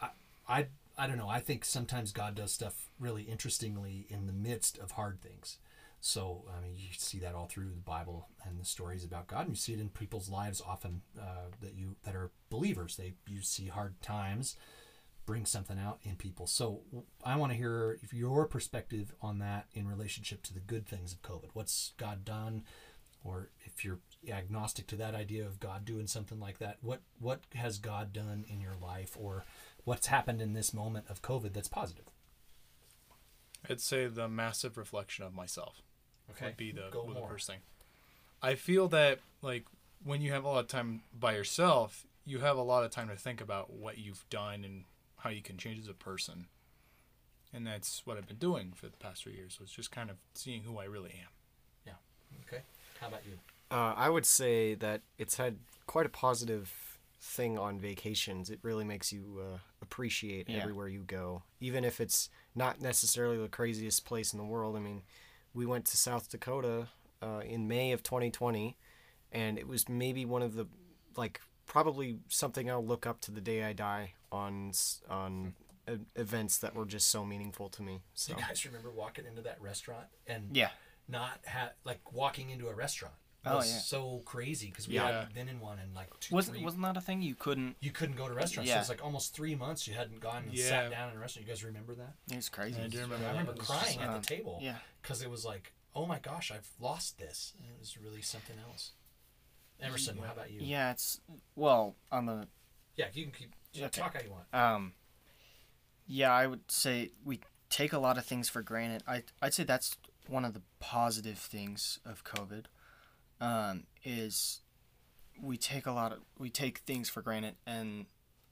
[0.02, 0.10] I
[0.48, 0.68] I
[0.98, 1.30] I don't know.
[1.30, 5.58] I think sometimes God does stuff really interestingly in the midst of hard things.
[6.00, 9.42] So I mean, you see that all through the Bible and the stories about God,
[9.42, 12.98] and you see it in people's lives often uh, that you that are believers.
[12.98, 14.56] They you see hard times
[15.26, 16.48] bring something out in people.
[16.48, 16.82] So
[17.24, 21.22] I want to hear your perspective on that in relationship to the good things of
[21.22, 21.50] COVID.
[21.54, 22.64] What's God done,
[23.24, 27.42] or if you're agnostic to that idea of God doing something like that, what what
[27.56, 29.46] has God done in your life, or
[29.84, 32.06] what's happened in this moment of COVID that's positive?
[33.70, 35.82] I'd say the massive reflection of myself
[36.42, 37.60] would be the, would the first thing.
[38.42, 39.66] I feel that like
[40.04, 43.10] when you have a lot of time by yourself, you have a lot of time
[43.10, 44.86] to think about what you've done and
[45.18, 46.48] how you can change as a person.
[47.54, 49.56] And that's what I've been doing for the past three years.
[49.58, 51.30] So it's just kind of seeing who I really am.
[51.86, 51.94] Yeah.
[52.48, 52.64] Okay.
[53.00, 53.38] How about you?
[53.72, 55.58] Uh, I would say that it's had
[55.88, 58.50] quite a positive thing on vacations.
[58.50, 60.58] It really makes you uh, appreciate Yeah.
[60.58, 64.76] everywhere you go, even if it's not necessarily the craziest place in the world.
[64.76, 65.04] I mean,
[65.54, 66.88] we went to South Dakota
[67.22, 68.78] uh, in May of 2020,
[69.32, 70.66] and it was maybe one of the
[71.16, 75.54] like probably something I'll look up to the day I die on s- on
[75.90, 77.94] e- events that were just so meaningful to me.
[77.98, 80.72] Do So you guys remember walking into that restaurant and yeah
[81.08, 83.16] not have like walking into a restaurant?
[83.44, 83.80] Oh, was yeah.
[83.80, 85.08] so crazy because we Yeah.
[85.08, 87.76] hadn't been in one in like two, wasn't three wasn't that a thing you couldn't
[87.80, 88.70] you couldn't go to restaurants.
[88.70, 88.80] So Yeah.
[88.82, 90.68] it's like almost three months you hadn't gone and Yeah.
[90.70, 91.48] sat down in a restaurant.
[91.48, 92.14] You guys remember that?
[92.30, 93.30] It was crazy I do remember I that.
[93.40, 94.60] remember crying just- at uh, the table.
[94.62, 97.54] yeah Because it was like, oh my gosh, I've lost this.
[97.58, 98.92] And it was really something else.
[99.80, 100.60] Emerson, how about you?
[100.62, 101.20] yeah it's
[101.56, 102.48] well on the
[102.96, 104.02] Yeah, you can keep you Okay.
[104.02, 104.54] talk how you want.
[104.54, 104.94] Um,
[106.06, 109.02] yeah, I would say we take a lot of things for granted.
[109.08, 112.66] I I'd say that's one of the positive things of COVID.
[113.42, 114.62] Um, is
[115.42, 118.06] we take a lot of we take things for granted, and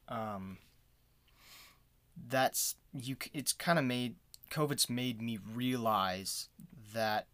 [0.09, 0.57] um,
[2.27, 3.15] that's you.
[3.33, 4.15] It's kind of made
[4.51, 6.49] COVID's made me realize
[6.93, 7.27] that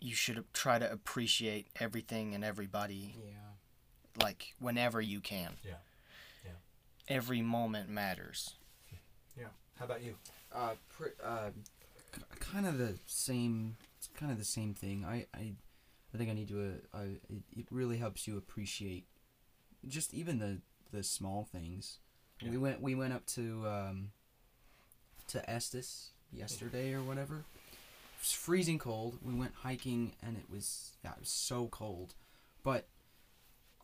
[0.00, 3.50] you should try to appreciate everything and everybody yeah
[4.20, 5.52] like whenever you can.
[5.64, 5.74] Yeah.
[6.44, 6.52] Yeah.
[7.08, 8.54] Every moment matters.
[9.38, 9.46] Yeah.
[9.78, 10.16] How about you?
[10.52, 11.50] uh, pr- uh,
[12.12, 13.76] k- kind of the same.
[13.98, 15.04] It's kind of the same thing.
[15.04, 15.52] I, I,
[16.14, 16.60] I think I need to.
[16.92, 19.06] Uh, uh, it, it really helps you appreciate
[19.86, 20.58] just even the
[20.92, 21.98] the small things.
[22.40, 22.50] Yeah.
[22.50, 24.10] We went we went up to um,
[25.28, 27.36] to Estes yesterday or whatever.
[27.36, 29.18] It was freezing cold.
[29.22, 32.14] We went hiking and it was yeah it was so cold,
[32.62, 32.86] but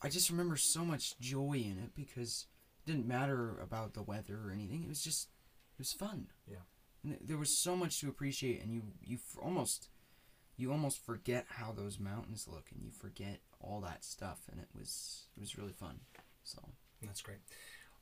[0.03, 2.47] I just remember so much joy in it because
[2.87, 4.83] it didn't matter about the weather or anything.
[4.83, 5.29] It was just
[5.77, 6.27] It was fun.
[6.51, 6.65] Yeah.
[7.03, 9.89] And th- there was so much to appreciate, and you you f- almost
[10.57, 14.69] you almost forget how those mountains look, and you forget all that stuff, and it
[14.77, 16.01] was it was really fun.
[16.45, 16.61] So
[17.03, 17.38] That's great.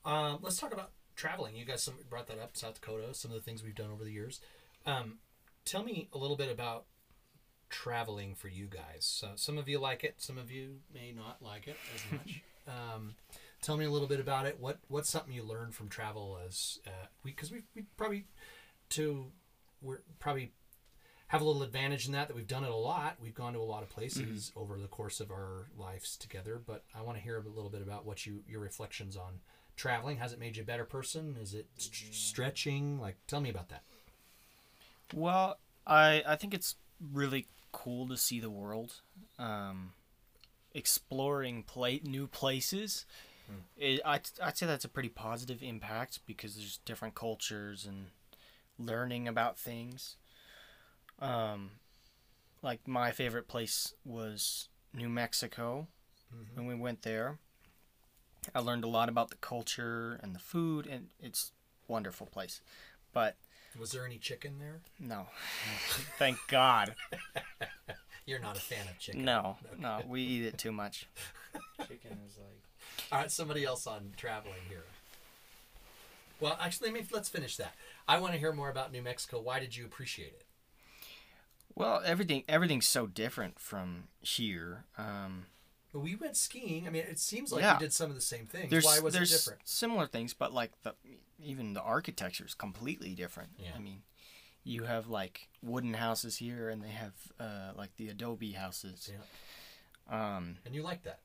[0.05, 1.57] Um, let's talk about traveling.
[1.57, 4.05] You guys some, brought that up, South Dakota, some of the things we've done over
[4.05, 4.41] the years.
[4.87, 5.19] Um,
[5.65, 6.85] tell me a little bit about
[7.71, 9.01] traveling for you guys.
[9.01, 12.43] So some of you like it, some of you may not like it as much.
[12.69, 13.15] um,
[13.63, 14.61] tell me a little bit about it.
[14.61, 18.27] What what's something you learned from travel as uh, we because we we probably
[18.91, 19.27] to
[19.81, 20.53] we're probably
[21.35, 23.17] have a little advantage in that that we've done it a lot.
[23.21, 26.61] We've gone to a lot of places over the course of our lives together.
[26.65, 29.41] But I want to hear a little bit about what you your reflections on
[29.77, 30.19] traveling.
[30.19, 31.37] Has it made you a better person?
[31.43, 33.01] Is it st- stretching?
[33.01, 33.83] Like, tell me about that.
[35.13, 36.77] Well, I I think it's
[37.13, 39.01] really cool to see the world,
[39.37, 39.93] um,
[40.73, 43.07] exploring play new places.
[43.77, 48.07] It, I'd, I'd say that's a pretty positive impact because there's different cultures and
[48.79, 50.17] learning about things.
[51.25, 51.71] Um,
[52.63, 55.89] like my favorite place was New Mexico
[56.55, 57.39] when we went there.
[58.55, 61.53] I learned a lot about the culture and the food, and it's
[61.89, 62.61] a wonderful place.
[63.13, 63.37] But
[63.79, 64.81] Was there any chicken there?
[65.01, 65.29] no,
[66.19, 66.95] thank God.
[68.27, 69.25] You're not a fan of chicken.
[69.25, 71.07] No, no, we eat it too much.
[71.83, 74.85] chicken is like All right, somebody else on traveling here.
[76.41, 77.75] Well, actually, let me, let's finish that.
[78.09, 79.41] I want to hear more about New Mexico.
[79.41, 80.45] Why did you appreciate it?
[81.75, 84.85] Well, everything everything's so different from here.
[84.97, 85.47] Um,
[85.93, 86.87] Well, we went skiing.
[86.87, 87.75] I mean, it seems like Yeah.
[87.79, 88.71] we did some of the same things.
[88.71, 89.61] there's Why was it different?
[89.69, 90.95] similar things, but like the
[91.39, 93.51] even the architecture is completely different.
[93.59, 93.73] Yeah.
[93.75, 94.03] I mean,
[94.63, 99.11] you have like wooden houses here, and they have uh, like the adobe houses.
[99.13, 100.37] Yeah.
[100.37, 101.21] Um, And you like that?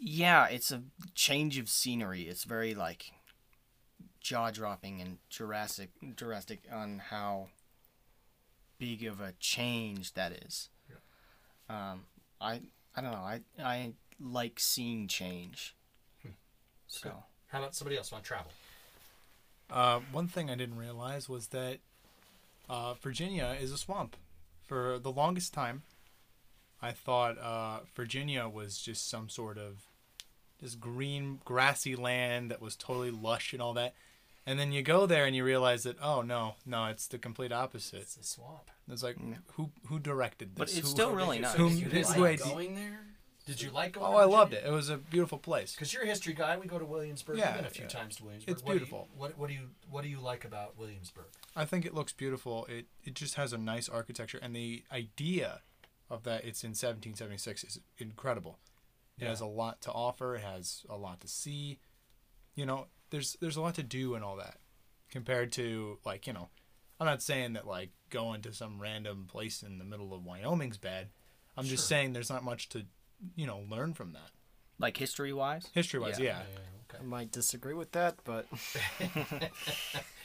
[0.00, 0.82] yeah, it's a
[1.14, 2.22] change of scenery.
[2.22, 3.12] It's very like
[4.20, 7.48] jaw dropping and Jurassic Jurassic on how
[8.78, 10.68] big of a change that is.
[11.68, 12.04] Um,
[12.40, 12.60] I
[12.94, 13.16] I don't know.
[13.18, 15.74] I I like seeing change.
[16.86, 17.10] So
[17.48, 18.52] How about somebody else want to travel?
[19.70, 21.78] Uh, one thing I didn't realize was that
[22.68, 24.16] uh, Virginia is a swamp.
[24.62, 25.82] For the longest time,
[26.80, 29.86] I thought uh, Virginia was just some sort of
[30.60, 33.94] just green, grassy land that was totally lush and all that.
[34.46, 37.52] And then you go there and you realize that oh no, no, it's the complete
[37.52, 38.00] opposite.
[38.02, 38.70] It's a swamp.
[38.90, 39.36] It's like Yeah.
[39.54, 40.58] who who directed this?
[40.58, 41.54] But it's Who- still really nice.
[41.54, 43.00] Who, Did you who- like going there.
[43.46, 44.06] Did you like going?
[44.06, 44.64] oh, I loved it.
[44.66, 45.74] It was a beautiful place.
[45.74, 46.56] Because you're a history guy.
[46.56, 47.36] We go to Williamsburg.
[47.36, 47.88] Yeah, We've been a few yeah.
[47.88, 48.52] times to Williamsburg.
[48.54, 49.08] It's What do you- beautiful.
[49.16, 51.26] what, what do you What do you like about Williamsburg?
[51.54, 52.64] I think it looks beautiful.
[52.66, 55.60] It it just has a nice architecture, and the idea
[56.10, 58.58] of that it's in 1776 is incredible.
[59.18, 59.28] It Yeah.
[59.30, 60.36] has a lot to offer.
[60.36, 61.78] It has a lot to see.
[62.54, 64.58] You know, there's there's a lot to do and all that,
[65.10, 66.48] compared to like you know,
[67.00, 70.78] I'm not saying that like going to some random place in the middle of Wyoming's
[70.78, 71.08] bad.
[71.56, 71.96] I'm just Sure.
[71.96, 72.84] saying there's not much to,
[73.36, 74.30] you know, learn from that.
[74.78, 76.38] like history wise, History wise, yeah.
[76.40, 77.04] I okay.
[77.04, 78.46] might disagree with that, but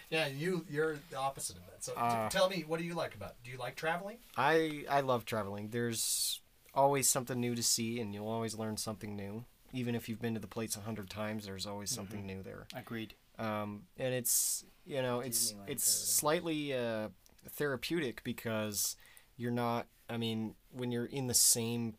[0.10, 1.84] Yeah, you you're the opposite of that.
[1.84, 3.32] So t- Uh, tell me, what do you like about?
[3.32, 3.36] it?
[3.44, 4.18] Do you like traveling?
[4.36, 5.70] I I love traveling.
[5.70, 6.42] There's
[6.74, 9.46] always something new to see, and you'll always learn something new.
[9.74, 12.66] Even if you've been to the place a hundred times, there's always something new there.
[12.76, 13.14] agreed.
[13.38, 16.16] Um, and it's you know it's Disneyland it's paradise.
[16.16, 17.10] slightly uh,
[17.52, 18.96] therapeutic because
[19.38, 19.88] you're not.
[20.10, 21.96] I mean, when you're in the same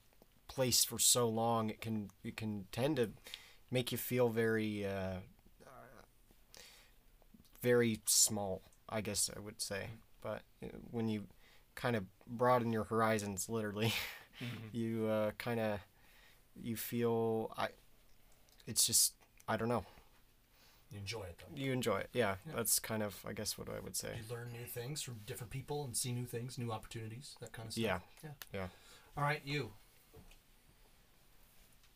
[0.48, 3.10] place for so long, it can it can tend to
[3.70, 5.20] make you feel very uh,
[5.64, 5.70] uh,
[7.62, 8.62] very small.
[8.88, 9.86] I guess I would say,
[10.20, 11.24] but uh, when you
[11.76, 13.92] kind of broaden your horizons, literally,
[14.72, 15.78] you uh, kind of
[16.62, 17.68] you feel I.
[18.66, 19.14] It's just
[19.48, 19.84] I don't know.
[20.92, 21.56] You enjoy it though.
[21.56, 22.34] You enjoy it, yeah.
[22.46, 22.52] Yeah.
[22.56, 24.08] That's kind of, I guess, what I would say.
[24.16, 27.68] You learn new things from different people and see new things, new opportunities, that kind
[27.68, 27.84] of stuff.
[27.84, 28.30] Yeah, Yeah.
[28.52, 28.66] yeah.
[29.16, 29.70] All right, you.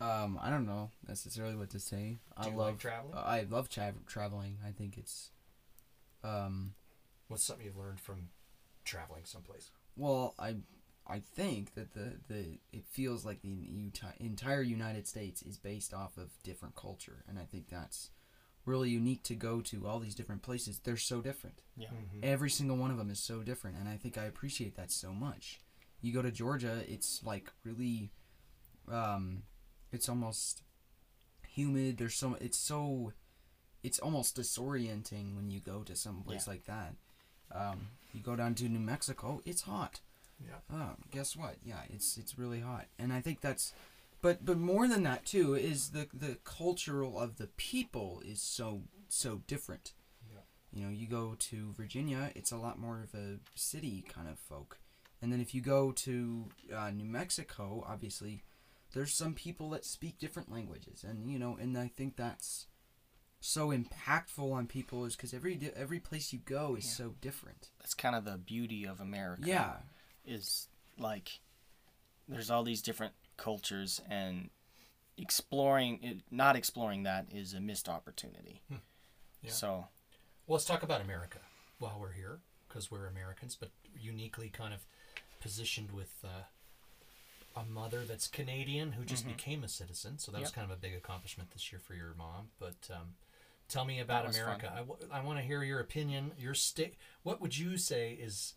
[0.00, 2.18] Um, I don't know necessarily what to say.
[2.36, 3.14] I Do you love like traveling?
[3.16, 4.58] I love tra- traveling.
[4.66, 5.30] I think it's,
[6.22, 6.74] um,
[7.28, 8.28] What's something you've learned from
[8.84, 9.70] traveling someplace?
[9.96, 10.56] well, I,
[11.06, 15.92] I think that the the it feels like the Utah, entire United States is based
[15.92, 18.10] off of different culture, and I think that's
[18.64, 20.78] really unique to go to all these different places.
[20.82, 21.60] They're so different.
[21.76, 21.88] Yeah.
[22.22, 25.12] Every single one of them is so different, and I think I appreciate that so
[25.12, 25.60] much.
[26.00, 28.10] You go to Georgia, it's like really,
[28.90, 29.42] um,
[29.92, 30.62] it's almost
[31.46, 31.98] humid.
[31.98, 33.12] There's so it's so,
[33.82, 36.52] it's almost disorienting when you go to some place Yeah.
[36.54, 36.94] like that.
[37.52, 40.00] Um, you go down to New Mexico, it's hot.
[40.40, 40.56] Yeah.
[40.72, 41.56] Oh, guess what?
[41.64, 43.72] Yeah, it's it's really hot, and I think that's,
[44.20, 48.82] but but more than that too is the the cultural of the people is so
[49.08, 49.92] so different.
[50.30, 50.40] Yeah.
[50.72, 54.38] You know, you go to Virginia, it's a lot more of a city kind of
[54.38, 54.78] folk.
[55.22, 58.42] And then if you go to uh, New Mexico, obviously,
[58.92, 62.66] there's some people that speak different languages, and you know, and I think that's
[63.40, 66.90] so impactful on people is because every every place you go is Yeah.
[67.06, 67.70] so different.
[67.78, 69.42] That's kind of the beauty of America.
[69.46, 69.76] Yeah,
[70.26, 70.68] is
[70.98, 71.40] like
[72.28, 74.50] there's all these different cultures and
[75.18, 79.50] exploring it not exploring that is a missed opportunity Yeah.
[79.50, 79.68] so
[80.46, 81.38] Well, let's talk about America
[81.78, 83.70] while we're here, because we're Americans, but
[84.00, 84.86] uniquely kind of
[85.40, 90.18] positioned with uh, a mother that's Canadian who just became a citizen.
[90.18, 92.48] So that was kind of a big accomplishment this year for your mom.
[92.58, 93.14] But um,
[93.68, 94.66] tell me about America.
[94.68, 94.72] fun.
[94.74, 96.32] I, w- I want to hear your opinion.
[96.38, 96.94] Your state.
[97.22, 98.54] What would you say is,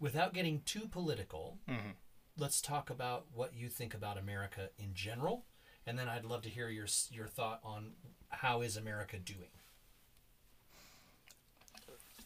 [0.00, 1.94] without getting too political, Mhm.
[2.36, 5.44] let's talk about what you think about America in general,
[5.86, 7.94] and then I'd love to hear your your thought on
[8.30, 9.50] how is America doing.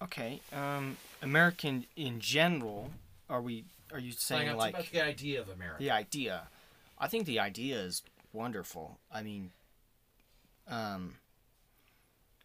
[0.02, 2.90] okay um american in general
[3.30, 5.78] are we are you saying Like, like about the idea of America.
[5.78, 6.48] the idea
[6.98, 8.02] i think the idea is
[8.32, 9.52] wonderful i mean
[10.66, 11.14] um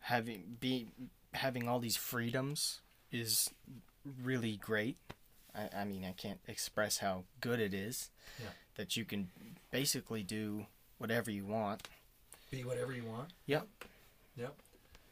[0.02, 0.88] having be
[1.34, 3.50] having all these freedoms is
[4.24, 4.98] really great
[5.56, 8.10] I, I mean i can't express how good it is
[8.42, 8.50] Yeah.
[8.76, 9.30] that you can
[9.72, 10.66] basically do
[10.98, 11.88] whatever you want
[12.52, 13.30] Be whatever you want.
[13.46, 13.68] Yep.
[14.38, 14.56] Yep.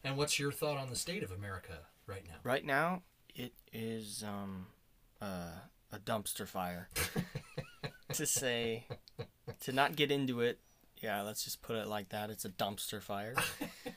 [0.03, 2.35] And what's your thought on the state of America right now?
[2.43, 3.01] right now
[3.35, 4.67] it is um
[5.21, 5.51] uh,
[5.91, 6.89] a dumpster fire
[8.13, 8.85] to say
[9.61, 10.59] to not get into it
[11.01, 13.35] yeah let's just put it like that it's a dumpster fire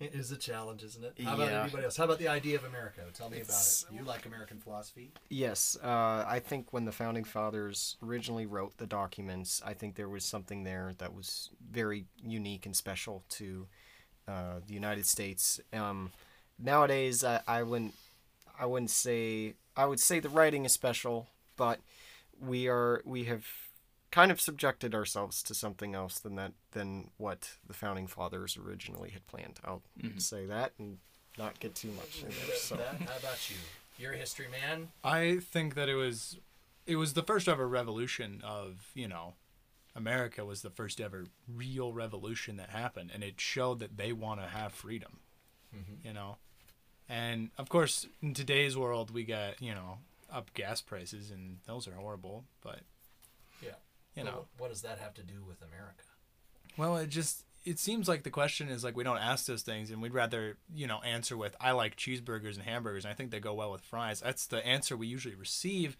[0.00, 1.20] It is a challenge, isn't it?
[1.24, 1.58] How about Yeah.
[1.60, 1.96] everybody else?
[1.96, 3.04] How about the idea of America?
[3.12, 3.98] Tell me It's- about it.
[3.98, 5.12] You like American philosophy?
[5.28, 10.08] Yes, uh, I think when the founding fathers originally wrote the documents, I think there
[10.08, 13.66] was something there that was very unique and special to
[14.28, 15.58] uh, the United States.
[15.72, 16.12] Um,
[16.58, 17.94] nowadays, I, I wouldn't,
[18.58, 21.80] I wouldn't say, I would say the writing is special, but
[22.38, 23.46] we are, we have
[24.10, 29.10] kind of subjected ourselves to something else than that, than what the founding fathers originally
[29.10, 29.60] had planned.
[29.64, 30.18] I'll mm-hmm.
[30.18, 30.98] say that and
[31.38, 32.56] not get too much in there.
[32.56, 32.76] So.
[32.76, 33.56] That- How about you?
[33.98, 34.88] You're a history man.
[35.02, 36.38] I think that it was
[36.86, 39.34] it was the first ever revolution of, you know,
[39.94, 44.40] America was the first ever real revolution that happened and it showed that they want
[44.40, 45.18] to have freedom.
[45.74, 46.06] Mm-hmm.
[46.06, 46.36] You know.
[47.08, 49.98] And of course, in today's world we got, you know,
[50.32, 52.80] up gas prices and those are horrible, but
[53.62, 53.72] Yeah.
[54.14, 54.44] You Well, know.
[54.58, 56.04] what does that have to do with America?
[56.76, 59.90] Well, it just it seems like the question is like we don't ask those things
[59.90, 63.30] and we'd rather, you know, answer with I like cheeseburgers and hamburgers and I think
[63.30, 64.20] they go well with fries.
[64.20, 65.96] That's the answer we usually receive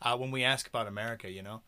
[0.00, 1.60] uh, when we ask about America, you know.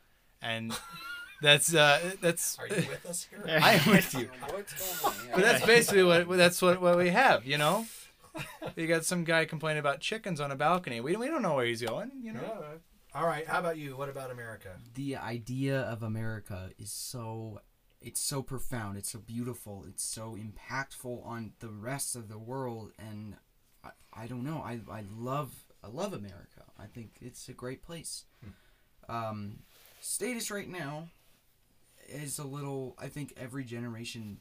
[0.42, 0.76] And
[1.42, 3.44] that's uh that's Are you with us here?
[3.62, 4.30] I am with you.
[4.50, 5.28] What's going on?
[5.34, 7.86] But that's basically what that's what, what we have, you know.
[8.74, 11.00] You got some guy complaining about chickens on a balcony.
[11.00, 12.40] We, we don't know where he's going, you know.
[13.14, 13.46] All right.
[13.46, 13.96] How about you?
[13.96, 14.70] What about America?
[14.94, 17.60] the idea of America is so
[18.00, 22.92] it's so profound, it's so beautiful, it's so impactful on the rest of the world
[22.98, 23.36] and
[23.82, 25.52] I, I don't know, I, I love
[25.82, 26.64] I love America.
[26.78, 28.24] I think it's a great place.
[29.08, 29.60] Um
[30.00, 31.08] status right now
[32.08, 34.40] is a little I think every generation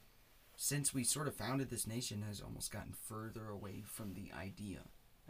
[0.55, 4.79] since we sort of founded this nation has almost gotten further away from the idea.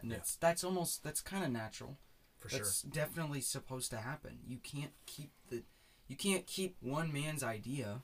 [0.00, 0.16] And Yeah.
[0.18, 1.98] that's that's almost that's kind of natural.
[2.44, 2.58] For sure.
[2.60, 4.38] That's definitely supposed to happen.
[4.46, 5.62] You can't keep the
[6.08, 8.02] you can't keep one man's idea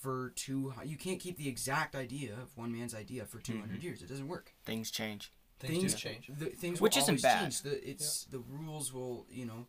[0.00, 4.02] for two you can't keep the exact idea of one man's idea for 200 years.
[4.02, 4.54] It doesn't work.
[4.64, 6.30] things change Things, do change.
[6.38, 7.42] The, things Which isn't bad.
[7.42, 7.62] Change.
[7.62, 9.66] The it's the rules will, you know,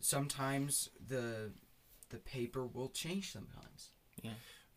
[0.00, 1.52] sometimes the
[2.10, 3.90] the paper will change sometimes.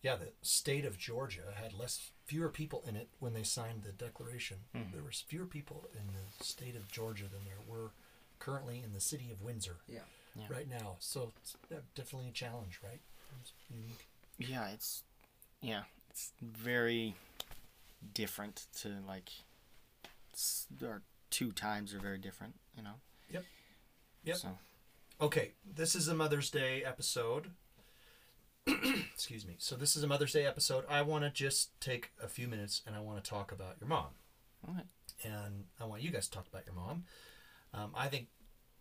[0.01, 3.91] Yeah, the state of Georgia had less fewer people in it when they signed the
[3.91, 4.57] Declaration.
[4.75, 4.93] Mm-hmm.
[4.93, 7.93] There was fewer people in the state of Georgia than there were
[8.45, 9.99] currently in the city of Windsor Yeah.
[10.35, 10.45] Yeah.
[10.49, 10.97] right now.
[10.99, 13.01] So it's uh, definitely a challenge, right?
[13.41, 14.07] It's unique.
[14.37, 15.03] yeah it's
[15.61, 17.15] yeah it's very
[18.13, 19.29] different to like
[20.33, 22.95] s- our two times are very different you know
[24.23, 24.37] Yep.
[24.37, 24.57] so
[25.21, 27.51] Okay, this is a Mother's Day episode.
[28.67, 29.55] Excuse me.
[29.59, 30.83] So this is a Mother's Day episode.
[30.89, 33.87] I want to just take a few minutes and I want to talk about your
[33.87, 34.07] mom.
[34.67, 34.87] Alright.
[35.23, 37.03] And I want you guys to talk about your mom.
[37.73, 38.27] Um, I think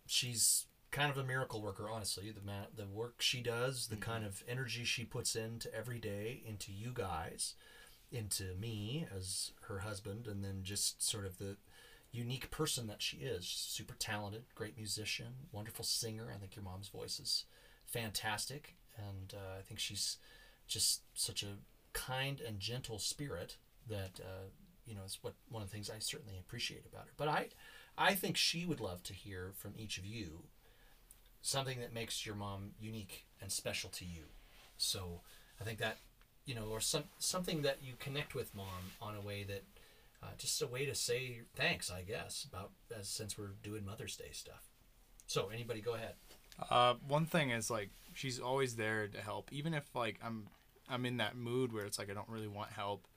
[0.05, 2.31] she's kind of a miracle worker, honestly.
[2.31, 6.41] The ma- the work she does, the kind of energy she puts into every day,
[6.47, 7.55] into you guys,
[8.11, 11.57] into me as her husband, and then just sort of the
[12.11, 13.43] unique person that she is.
[13.45, 16.31] She's super talented, great musician, wonderful singer.
[16.33, 17.45] I think your mom's voice is
[17.85, 20.17] fantastic, and uh, I think she's
[20.67, 21.57] just such a
[21.93, 24.47] kind and gentle spirit that uh,
[24.85, 27.13] you know is what one of the things I certainly appreciate about her.
[27.17, 27.49] But I
[27.97, 30.43] I think she would love to hear from each of you
[31.41, 34.23] something that makes your mom unique and special to you.
[34.77, 35.21] So
[35.61, 35.97] I think that
[36.45, 39.63] you know, or some something that you connect with mom on a way that
[40.21, 44.15] uh, just a way to say thanks, I guess, about as since we're doing Mother's
[44.15, 44.69] Day stuff.
[45.27, 46.13] So anybody, go ahead.
[46.69, 50.47] Uh, one thing is like she's always there to help, even if like I'm
[50.89, 53.07] I'm in that mood where it's like I don't really want help.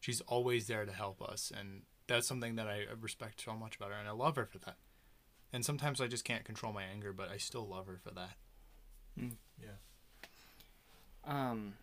[0.00, 3.90] She's always there to help us, and that's something that I respect so much about
[3.92, 4.76] her, and I love her for that.
[5.52, 8.36] And sometimes I just can't control my anger, but I still love her for that.
[9.16, 9.70] Yeah.
[11.24, 11.74] Um,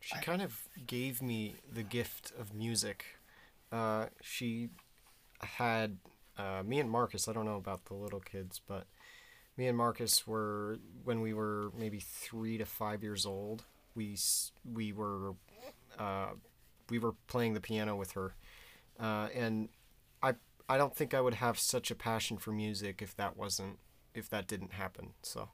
[0.00, 3.04] She I- kind of gave me the gift of music.
[3.70, 4.70] Uh, she
[5.40, 5.98] had
[6.38, 7.28] uh, me and Marcus.
[7.28, 8.86] I don't know about the little kids, but
[9.56, 13.64] me and Marcus were when we were maybe three to five years old.
[13.94, 14.16] We
[14.64, 15.34] we were
[16.88, 18.34] we were playing the piano with her,
[19.00, 19.68] uh, and
[20.22, 20.34] I
[20.68, 23.78] I don't think I would have such a passion for music if that wasn't
[24.14, 25.10] if that didn't happen.
[25.22, 25.50] So,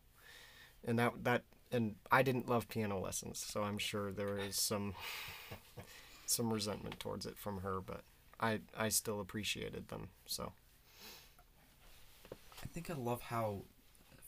[0.84, 4.94] and that that and I didn't love piano lessons, so I'm sure there is some
[6.26, 8.02] some resentment towards it from her, but
[8.40, 10.08] I I still appreciated them.
[10.26, 10.52] So
[12.62, 13.62] I think I love how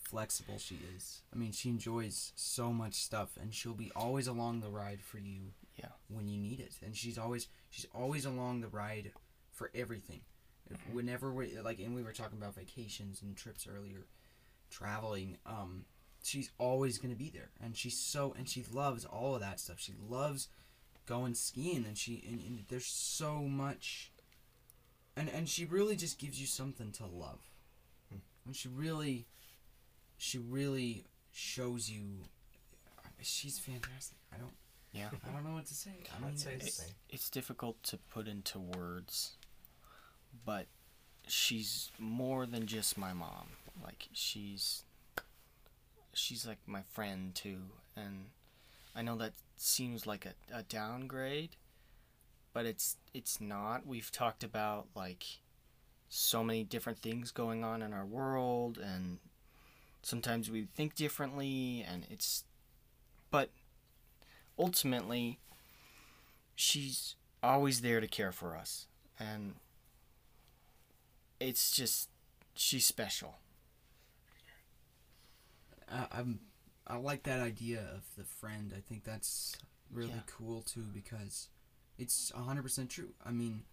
[0.02, 1.22] flexible she is.
[1.32, 5.18] I mean, she enjoys so much stuff, and she'll be always along the ride for
[5.18, 5.52] you.
[5.80, 5.88] Yeah.
[6.08, 9.12] When you need it, and she's always she's always along the ride
[9.52, 10.20] for everything.
[10.70, 14.06] If- Whenever we like, and we were talking about vacations and trips earlier,
[14.70, 15.38] traveling.
[15.46, 15.84] Um,
[16.22, 19.80] she's always gonna be there, and she's so and she loves all of that stuff.
[19.80, 20.48] She loves
[21.06, 24.12] going skiing, and she and, and there's so much.
[25.16, 27.40] And and she really just gives you something to love.
[28.46, 29.26] And she really,
[30.16, 32.24] she really shows you.
[33.22, 34.16] She's fantastic.
[34.32, 34.54] I don't.
[34.92, 35.08] Yeah.
[35.28, 35.90] I don't know what to say.
[36.16, 36.78] I mean, say it's-
[37.08, 39.32] It's difficult to put into words,
[40.44, 40.66] but
[41.26, 43.48] she's more than just my mom.
[43.82, 44.84] Like she's
[46.12, 47.60] she's like my friend too,
[47.96, 48.26] and
[48.94, 51.56] I know that seems like a, a downgrade,
[52.52, 53.86] but it's it's not.
[53.86, 55.24] We've talked about like
[56.08, 59.18] so many different things going on in our world and
[60.02, 62.42] sometimes we think differently and it's
[63.30, 63.50] but
[64.60, 65.40] ultimately
[66.54, 68.86] she's always there to care for us
[69.18, 69.54] and
[71.40, 72.08] it's just
[72.54, 73.36] she's special
[75.90, 76.40] I, I'm.
[76.86, 78.72] I like that idea of the friend.
[78.76, 79.56] I think that's
[79.92, 80.22] really Yeah.
[80.26, 81.48] cool too because
[81.98, 83.14] it's hundred percent true.
[83.24, 83.64] I mean,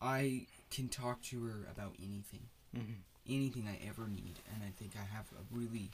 [0.00, 3.00] I can talk to her about anything, mm-hmm.
[3.28, 5.90] anything I ever need, and I think I have a really,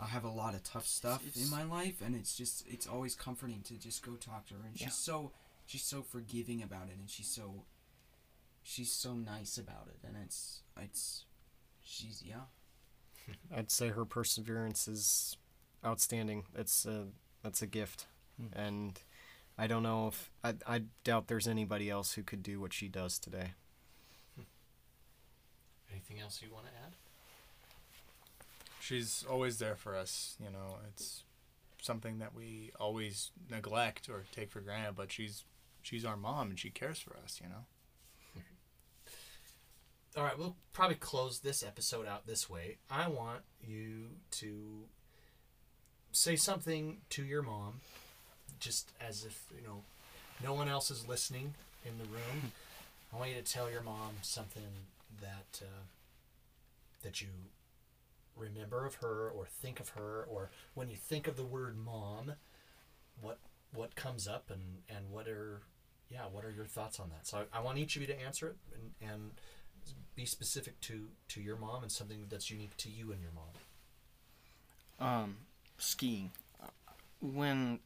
[0.00, 2.86] I have a lot of tough stuff It's- in my life, and it's just it's
[2.86, 4.86] always comforting to just go talk to her, and Yeah.
[4.86, 5.32] she's so
[5.66, 7.66] she's so forgiving about it, and she's so
[8.62, 11.26] she's so nice about it, and it's it's
[11.82, 12.44] she's yeah.
[13.54, 15.36] I'd say her perseverance is
[15.84, 16.46] outstanding.
[16.54, 17.08] It's a
[17.42, 18.06] that's a gift,
[18.38, 18.48] Hmm.
[18.54, 19.02] and
[19.58, 22.88] I don't know if I I doubt there's anybody else who could do what she
[22.88, 23.52] does today.
[25.90, 26.96] Anything else you want to add?
[28.90, 30.36] She's always there for us.
[30.42, 31.22] You know, it's
[31.80, 35.44] something that we always neglect or take for granted, but she's
[35.80, 37.40] she's our mom and she cares for us.
[37.40, 38.42] You know.
[40.16, 42.78] All right, we'll probably close this episode out this way.
[42.90, 44.86] I want you to
[46.10, 47.82] say something to your mom,
[48.58, 49.84] just as if you know
[50.42, 51.54] no one else is listening
[51.86, 52.50] in the room.
[53.14, 54.64] I want you to tell your mom something
[55.20, 55.84] that uh,
[57.04, 57.28] that you
[58.40, 62.32] remember of her, or think of her, or when you think of the word mom,
[63.20, 63.38] what
[63.72, 65.62] what comes up, and and what are
[66.10, 67.26] yeah, what are your thoughts on that?
[67.26, 69.30] So I, I want each of you to answer it, and, and
[70.14, 75.08] be specific to to your mom and something that's unique to you and your mom.
[75.08, 75.36] Um,
[75.78, 76.32] skiing.
[77.20, 77.80] When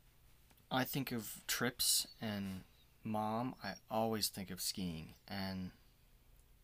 [0.70, 2.62] I think of trips and
[3.05, 5.70] mom, I always think of skiing, and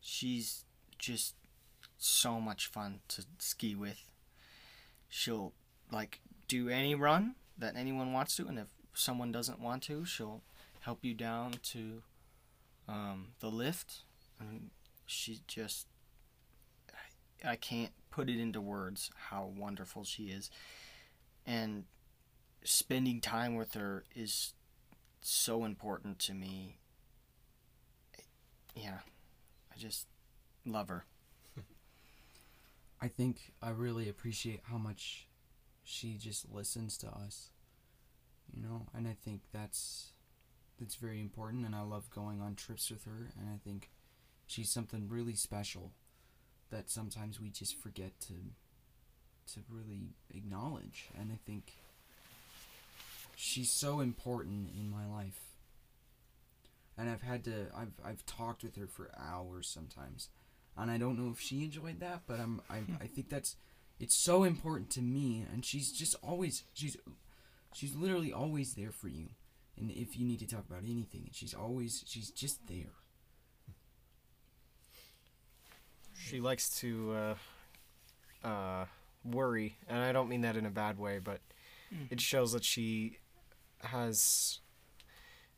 [0.00, 0.64] she's
[0.98, 1.34] just
[2.00, 4.02] so much fun to ski with.
[5.08, 5.52] She'll
[5.92, 10.42] like do any run that anyone wants to, and if someone doesn't want to, she'll
[10.80, 12.02] help you down to
[12.88, 14.00] um, the lift,
[14.40, 14.70] and
[15.06, 15.86] she just
[17.44, 20.50] I can't put it into words how wonderful she is.
[21.46, 21.84] And
[22.64, 24.52] spending time with her is
[25.20, 26.78] so important to me.
[28.74, 28.98] Yeah,
[29.74, 30.06] I just
[30.64, 31.04] love her.
[33.00, 35.26] I think I really appreciate how much
[35.82, 37.50] she just listens to us.
[38.52, 40.12] you know, and I think that's
[40.78, 41.66] that's very important.
[41.66, 43.90] And I love going on trips with her, and I think
[44.46, 45.92] she's something really special
[46.70, 48.34] that sometimes we just forget to
[49.54, 51.10] to really acknowledge.
[51.18, 51.74] And I think
[53.34, 55.40] she's so important in my life.
[56.96, 60.28] And I've had to I've I've talked with her for hours sometimes.
[60.76, 63.56] And I don't know if she enjoyed that, but I'm I I think that's
[63.98, 66.96] it's so important to me and she's just always she's
[67.74, 69.28] she's literally always there for you.
[69.78, 72.92] And if you need to talk about anything, she's always she's just there.
[76.14, 77.36] She likes to
[78.44, 78.84] uh, uh,
[79.24, 81.40] worry, and I don't mean that in a bad way, but
[82.10, 83.18] it shows that she
[83.82, 84.58] has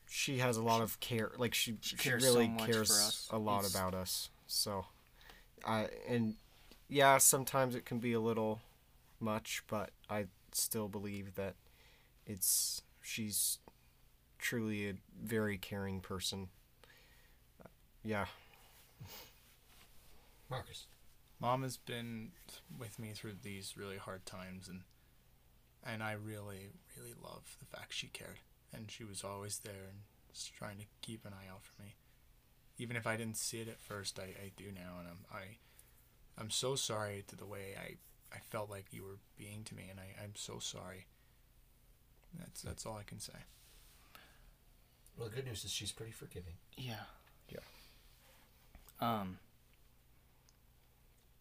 [0.08, 1.32] she has a lot of care.
[1.36, 4.28] Like she, She she, cares so really much cares a lot It's- about us.
[4.46, 4.86] So,
[5.64, 6.34] I and
[6.88, 8.60] yeah, sometimes it can be a little
[9.20, 11.54] much, but I still believe that
[12.26, 13.58] it's she's
[14.38, 16.48] truly a very caring person.
[18.04, 18.26] Yeah.
[20.50, 20.86] Marcus.
[21.40, 22.30] Mom has been
[22.78, 24.82] with me through these really hard times, and
[25.84, 28.38] and I really, really love the fact she cared,
[28.72, 30.00] and she was always there and
[30.32, 31.94] just trying to keep an eye out for me.
[32.82, 35.56] Even if I didn't see it at first, I, I do now, and I'm I,
[36.36, 37.94] I'm so sorry to the way I,
[38.34, 41.06] I felt like you were being to me, and I, I'm so sorry.
[42.36, 43.38] That's that's all I can say.
[45.16, 46.54] Well, the good news is she's pretty forgiving.
[46.76, 47.04] Yeah.
[47.48, 47.60] Yeah.
[49.00, 49.38] Um.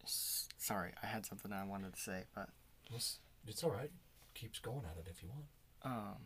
[0.04, 2.50] s- Sorry, I had something I wanted to say, but
[2.94, 3.18] It's,
[3.48, 3.90] it's all right.
[4.34, 5.46] Keeps going at it if you want.
[5.84, 6.22] um.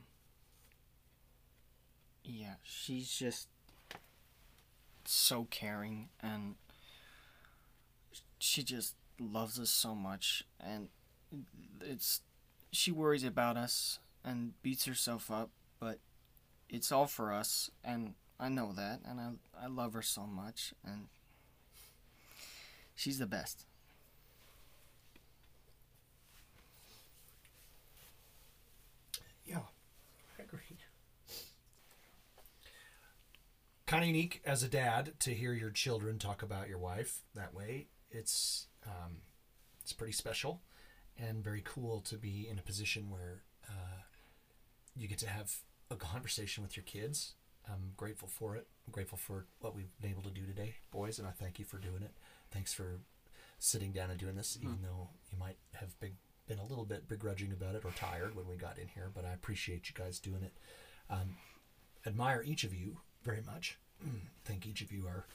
[2.22, 3.48] Yeah, she's just
[5.12, 6.56] so caring, and
[8.38, 10.88] she just loves us so much, and
[11.80, 12.20] it's
[12.72, 15.50] she worries about us and beats herself up,
[15.80, 15.98] but
[16.68, 19.30] it's all for us, and I know that, and I
[19.64, 21.08] I love her so much, and
[22.94, 23.66] she's the best.
[29.46, 29.60] Yeah,
[30.38, 30.78] I agree.
[33.86, 37.54] Kind of unique as a dad to hear your children talk about your wife that
[37.54, 37.86] way.
[38.10, 39.18] It's um,
[39.80, 40.60] it's pretty special
[41.16, 44.02] and very cool to be in a position where uh,
[44.96, 45.52] you get to have
[45.90, 47.34] a conversation with your kids.
[47.68, 48.66] I'm grateful for it.
[48.86, 51.64] I'm grateful for what we've been able to do today, boys, and I thank you
[51.64, 52.12] for doing it.
[52.50, 53.00] Thanks for
[53.58, 56.16] sitting down and doing this, even though you might have been,
[56.46, 59.24] been a little bit begrudging about it or tired when we got in here, but
[59.24, 60.52] I appreciate you guys doing it.
[61.08, 61.36] Um,
[62.04, 63.76] admire each of you very much.
[64.02, 64.08] I
[64.44, 65.26] think each of you are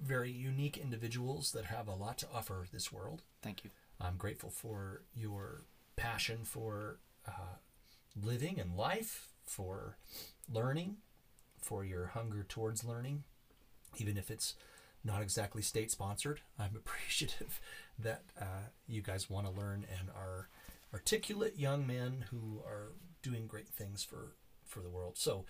[0.00, 3.22] very unique individuals that have a lot to offer this world.
[3.42, 3.70] Thank you.
[4.00, 5.62] I'm grateful for your
[5.96, 7.56] passion for uh,
[8.20, 9.96] living and life, for
[10.50, 10.96] learning,
[11.60, 13.24] for your hunger towards learning,
[13.98, 14.54] even if it's
[15.04, 16.40] not exactly state sponsored.
[16.58, 17.60] I'm appreciative
[17.98, 20.48] that uh, you guys want to learn and are
[20.94, 24.32] articulate young men who are doing great things for
[24.64, 25.18] for the world.
[25.18, 25.44] So.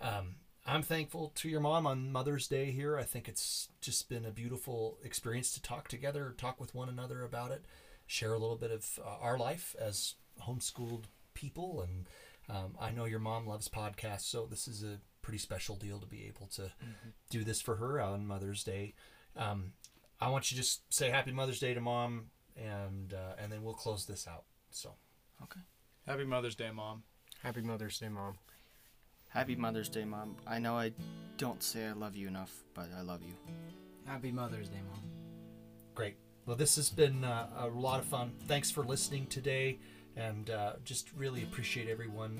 [0.00, 0.36] Um,
[0.66, 2.98] I'm thankful to your mom on Mother's Day here.
[2.98, 7.24] I think it's just been a beautiful experience to talk together, talk with one another
[7.24, 7.64] about it,
[8.06, 10.14] share a little bit of uh, our life as
[10.46, 11.82] homeschooled people.
[11.82, 12.06] And
[12.54, 16.06] um, I know your mom loves podcasts, so this is a pretty special deal to
[16.06, 16.70] be able to
[17.30, 18.94] do this for her on Mother's Day.
[19.36, 19.72] Um,
[20.20, 22.26] I want you to just say Happy Mother's Day to mom,
[22.56, 24.44] and uh, and then we'll close this out.
[24.70, 24.94] So.
[25.42, 25.60] Okay.
[26.06, 27.02] Happy Mother's Day, Mom.
[27.42, 28.38] Happy Mother's Day, Mom.
[29.28, 30.36] Happy Mother's Day, Mom.
[30.46, 30.92] I know I
[31.36, 33.34] don't say I love you enough, but I love you.
[34.06, 35.02] Happy Mother's Day, Mom.
[35.94, 36.16] Great.
[36.46, 38.32] Well, this has been uh, a lot of fun.
[38.46, 39.78] Thanks for listening today,
[40.16, 42.38] and uh, just really appreciate everyone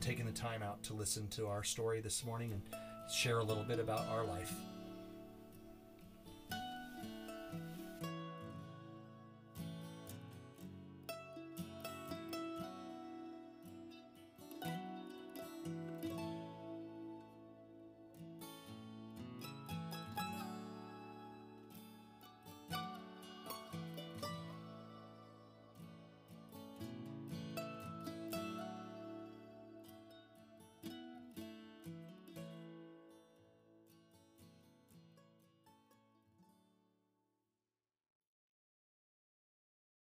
[0.00, 2.62] taking the time out to listen to our story this morning and
[3.12, 4.54] share a little bit about our life.